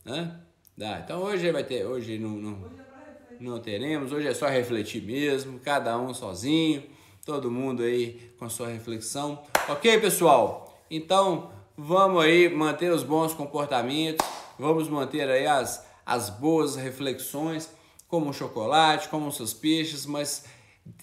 Não. 0.04 0.14
Hã? 0.14 0.40
Dá. 0.76 1.00
Então 1.00 1.22
hoje 1.22 1.50
vai 1.50 1.64
ter, 1.64 1.86
hoje 1.86 2.18
não, 2.18 2.30
não, 2.30 2.58
não 3.40 3.60
teremos, 3.60 4.12
hoje 4.12 4.28
é 4.28 4.34
só 4.34 4.46
refletir 4.46 5.02
mesmo, 5.02 5.58
cada 5.58 5.98
um 5.98 6.12
sozinho, 6.12 6.82
todo 7.24 7.50
mundo 7.50 7.82
aí 7.82 8.30
com 8.38 8.48
sua 8.48 8.68
reflexão. 8.68 9.42
Ok, 9.68 9.98
pessoal? 10.00 10.78
Então 10.90 11.50
vamos 11.76 12.22
aí 12.22 12.54
manter 12.54 12.92
os 12.92 13.02
bons 13.02 13.32
comportamentos, 13.32 14.26
vamos 14.58 14.88
manter 14.88 15.28
aí 15.30 15.46
as, 15.46 15.86
as 16.04 16.28
boas 16.28 16.76
reflexões, 16.76 17.70
como 18.06 18.30
o 18.30 18.34
chocolate, 18.34 19.08
como 19.08 19.28
os 19.28 19.36
seus 19.36 19.54
peixes, 19.54 20.04
mas 20.04 20.44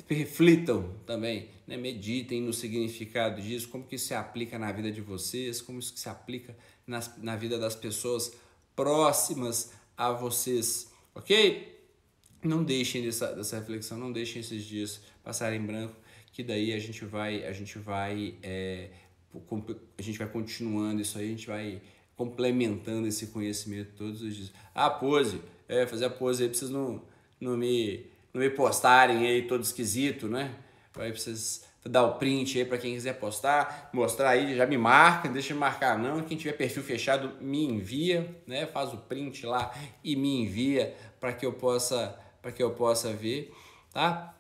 reflitam 0.08 0.96
também, 1.06 1.50
né? 1.66 1.78
meditem 1.78 2.42
no 2.42 2.54
significado 2.54 3.42
disso, 3.42 3.70
como 3.70 3.84
que 3.84 3.96
isso 3.96 4.08
se 4.08 4.14
aplica 4.14 4.60
na 4.60 4.72
vida 4.72 4.92
de 4.92 5.02
vocês, 5.02 5.62
como 5.62 5.80
isso 5.80 5.96
se 5.96 6.10
aplica 6.10 6.56
nas, 6.86 7.18
na 7.18 7.36
vida 7.36 7.58
das 7.58 7.76
pessoas 7.76 8.34
próximas 8.76 9.74
a 9.96 10.12
vocês, 10.12 10.92
ok? 11.14 11.78
Não 12.44 12.64
deixem 12.64 13.04
dessa, 13.04 13.34
dessa 13.34 13.60
reflexão, 13.60 13.98
não 13.98 14.12
deixem 14.12 14.40
esses 14.40 14.64
dias 14.64 15.02
passarem 15.24 15.60
em 15.60 15.66
branco, 15.66 15.96
que 16.32 16.44
daí 16.44 16.74
a 16.74 16.80
gente 16.80 17.04
vai, 17.06 17.46
a 17.46 17.52
gente 17.52 17.78
vai, 17.78 18.36
é, 18.42 18.90
a 19.98 20.02
gente 20.02 20.18
vai 20.18 20.28
continuando 20.28 21.02
isso 21.02 21.18
aí, 21.18 21.26
a 21.26 21.32
gente 21.32 21.48
vai 21.48 21.82
complementando 22.16 23.08
esse 23.08 23.28
conhecimento 23.28 23.92
todos 23.96 24.22
os 24.22 24.36
dias. 24.36 24.54
Ah, 24.74 24.90
pose, 24.90 25.42
é, 25.68 25.86
fazer 25.86 26.06
a 26.06 26.10
pose 26.10 26.44
aí, 26.44 26.50
vocês 26.50 26.72
não, 26.72 27.02
não 27.40 27.58
me 27.58 28.06
não 28.34 28.42
me 28.42 28.50
postarem 28.50 29.26
aí 29.26 29.44
todo 29.44 29.64
esquisito, 29.64 30.28
né? 30.28 30.56
Aí 30.98 31.12
vocês 31.12 31.64
dar 31.86 32.04
o 32.04 32.16
print 32.16 32.58
aí 32.58 32.66
para 32.66 32.78
quem 32.78 32.94
quiser 32.94 33.14
postar, 33.14 33.90
mostrar 33.94 34.30
aí, 34.30 34.56
já 34.56 34.66
me 34.66 34.78
marca, 34.78 35.30
deixa 35.30 35.54
me 35.54 35.60
marcar 35.60 35.98
não. 35.98 36.22
Quem 36.22 36.38
tiver 36.38 36.54
perfil 36.54 36.84
fechado, 36.84 37.32
me 37.42 37.64
envia, 37.66 38.36
né? 38.46 38.66
Faz 38.66 38.94
o 38.94 38.98
print 38.98 39.46
lá 39.46 39.74
e 40.04 40.16
me 40.16 40.42
envia 40.42 40.96
para 41.20 41.32
que 41.34 41.46
eu 41.46 41.54
possa 41.54 42.18
para 42.42 42.54
que 42.54 42.64
eu 42.64 42.72
possa 42.72 43.12
ver, 43.12 43.54
tá? 43.92 44.34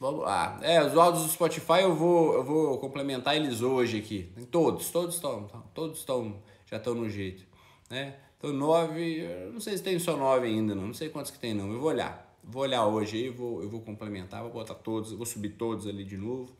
Vamos 0.00 0.22
lá. 0.22 0.58
É, 0.60 0.82
os 0.82 0.96
áudios 0.96 1.24
do 1.24 1.30
Spotify 1.30 1.82
eu 1.82 1.94
vou 1.94 2.34
eu 2.34 2.44
vou 2.44 2.78
complementar 2.78 3.36
eles 3.36 3.60
hoje 3.60 3.98
aqui. 3.98 4.32
Todos, 4.50 4.90
todos 4.90 5.16
estão, 5.16 5.48
todos 5.74 5.98
estão 5.98 6.42
já 6.66 6.76
estão 6.76 6.94
no 6.94 7.08
jeito, 7.08 7.44
né? 7.90 8.16
Então 8.38 8.52
nove, 8.52 9.26
não 9.52 9.60
sei 9.60 9.76
se 9.76 9.82
tem 9.82 9.98
só 9.98 10.16
nove 10.16 10.46
ainda 10.46 10.74
não, 10.74 10.88
não 10.88 10.94
sei 10.94 11.08
quantos 11.08 11.30
que 11.30 11.38
tem 11.38 11.54
não, 11.54 11.72
eu 11.72 11.80
vou 11.80 11.90
olhar. 11.90 12.24
Vou 12.48 12.62
olhar 12.62 12.86
hoje 12.86 13.16
aí, 13.16 13.28
vou, 13.28 13.60
eu 13.60 13.68
vou 13.68 13.80
complementar, 13.80 14.40
vou 14.42 14.52
botar 14.52 14.74
todos, 14.74 15.10
vou 15.10 15.26
subir 15.26 15.50
todos 15.50 15.84
ali 15.88 16.04
de 16.04 16.16
novo 16.16 16.56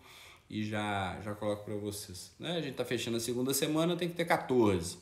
e 0.50 0.64
já, 0.64 1.20
já 1.22 1.32
coloco 1.32 1.64
para 1.64 1.76
vocês. 1.76 2.34
Né? 2.40 2.56
A 2.56 2.60
gente 2.60 2.74
tá 2.74 2.84
fechando 2.84 3.16
a 3.18 3.20
segunda 3.20 3.54
semana, 3.54 3.94
tem 3.94 4.08
que 4.08 4.16
ter 4.16 4.24
14. 4.24 4.98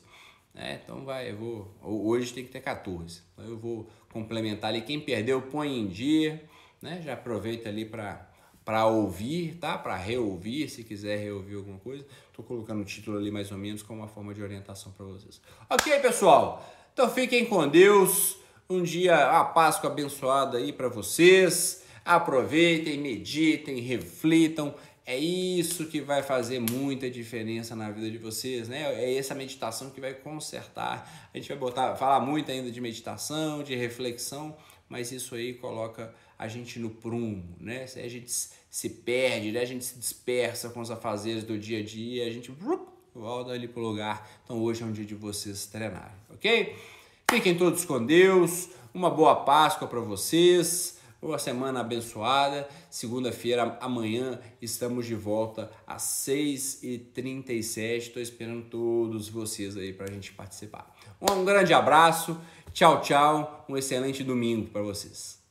Né? 0.53 0.79
Então 0.83 1.03
vai, 1.03 1.31
eu 1.31 1.37
vou. 1.37 1.75
Hoje 1.81 2.31
tem 2.33 2.45
que 2.45 2.51
ter 2.51 2.61
14. 2.61 3.21
Então 3.33 3.45
eu 3.45 3.57
vou 3.57 3.89
complementar 4.11 4.69
ali. 4.69 4.81
Quem 4.81 4.99
perdeu, 4.99 5.41
põe 5.41 5.75
em 5.75 5.87
dia. 5.87 6.43
Né? 6.79 7.01
Já 7.01 7.13
aproveita 7.13 7.67
ali 7.67 7.85
para 7.85 8.31
para 8.63 8.87
ouvir, 8.87 9.57
tá? 9.59 9.77
Para 9.77 9.95
reouvir, 9.95 10.67
se 10.69 10.83
quiser 10.83 11.19
reouvir 11.19 11.55
alguma 11.55 11.77
coisa. 11.77 12.03
Tô 12.33 12.41
colocando 12.41 12.81
o 12.81 12.83
título 12.85 13.15
ali 13.15 13.29
mais 13.29 13.51
ou 13.51 13.59
menos 13.59 13.83
como 13.83 14.01
uma 14.01 14.07
forma 14.07 14.33
de 14.33 14.41
orientação 14.41 14.91
para 14.91 15.05
vocês. 15.05 15.39
Ok, 15.69 15.99
pessoal? 15.99 16.65
Então 16.91 17.07
fiquem 17.07 17.45
com 17.45 17.67
Deus. 17.67 18.39
Um 18.67 18.81
dia, 18.81 19.15
a 19.39 19.43
Páscoa 19.45 19.91
abençoada 19.91 20.57
aí 20.57 20.73
para 20.73 20.87
vocês. 20.87 21.83
Aproveitem, 22.03 22.97
meditem, 22.97 23.79
reflitam. 23.79 24.73
É 25.05 25.15
isso 25.15 25.85
que 25.85 26.01
vai 26.01 26.23
fazer 26.23 26.59
muita 26.59 27.07
diferença 27.07 27.75
na 27.75 27.91
vida 27.91 28.09
de 28.09 28.17
vocês, 28.17 28.67
né? 28.67 28.91
É 28.95 29.15
essa 29.15 29.35
meditação 29.35 29.91
que 29.91 30.01
vai 30.01 30.15
consertar. 30.15 31.29
A 31.31 31.37
gente 31.37 31.47
vai 31.47 31.57
botar, 31.59 31.95
falar 31.95 32.19
muito 32.21 32.49
ainda 32.49 32.71
de 32.71 32.81
meditação, 32.81 33.61
de 33.61 33.75
reflexão, 33.75 34.57
mas 34.89 35.11
isso 35.11 35.35
aí 35.35 35.53
coloca 35.53 36.11
a 36.35 36.47
gente 36.47 36.79
no 36.79 36.89
prumo, 36.89 37.55
né? 37.59 37.85
A 37.95 38.07
gente 38.07 38.31
se 38.31 38.89
perde, 38.89 39.51
né? 39.51 39.61
a 39.61 39.65
gente 39.65 39.85
se 39.85 39.99
dispersa 39.99 40.69
com 40.69 40.81
os 40.81 40.89
afazeres 40.89 41.43
do 41.43 41.55
dia 41.55 41.81
a 41.81 41.83
dia, 41.83 42.25
a 42.25 42.31
gente 42.31 42.51
volta 43.13 43.51
ali 43.51 43.67
pro 43.67 43.79
lugar. 43.83 44.27
Então 44.43 44.59
hoje 44.59 44.81
é 44.81 44.85
um 44.87 44.91
dia 44.91 45.05
de 45.05 45.13
vocês 45.13 45.67
treinarem, 45.67 46.17
ok? 46.33 46.75
Fiquem 47.29 47.57
todos 47.57 47.83
com 47.83 48.05
Deus. 48.05 48.69
Uma 48.93 49.09
boa 49.09 49.35
Páscoa 49.35 49.87
para 49.87 49.99
vocês. 49.99 50.99
Uma 51.21 51.39
semana 51.39 51.81
abençoada. 51.81 52.67
Segunda-feira, 52.89 53.77
amanhã, 53.81 54.39
estamos 54.61 55.05
de 55.07 55.15
volta 55.15 55.71
às 55.87 56.03
6h37. 56.03 57.97
Estou 57.97 58.21
esperando 58.21 58.65
todos 58.69 59.27
vocês 59.27 59.75
aí 59.75 59.91
para 59.91 60.05
a 60.05 60.11
gente 60.11 60.33
participar. 60.33 60.95
Um 61.19 61.43
grande 61.43 61.73
abraço. 61.73 62.39
Tchau, 62.71 63.01
tchau. 63.01 63.65
Um 63.67 63.75
excelente 63.75 64.23
domingo 64.23 64.69
para 64.69 64.83
vocês. 64.83 65.44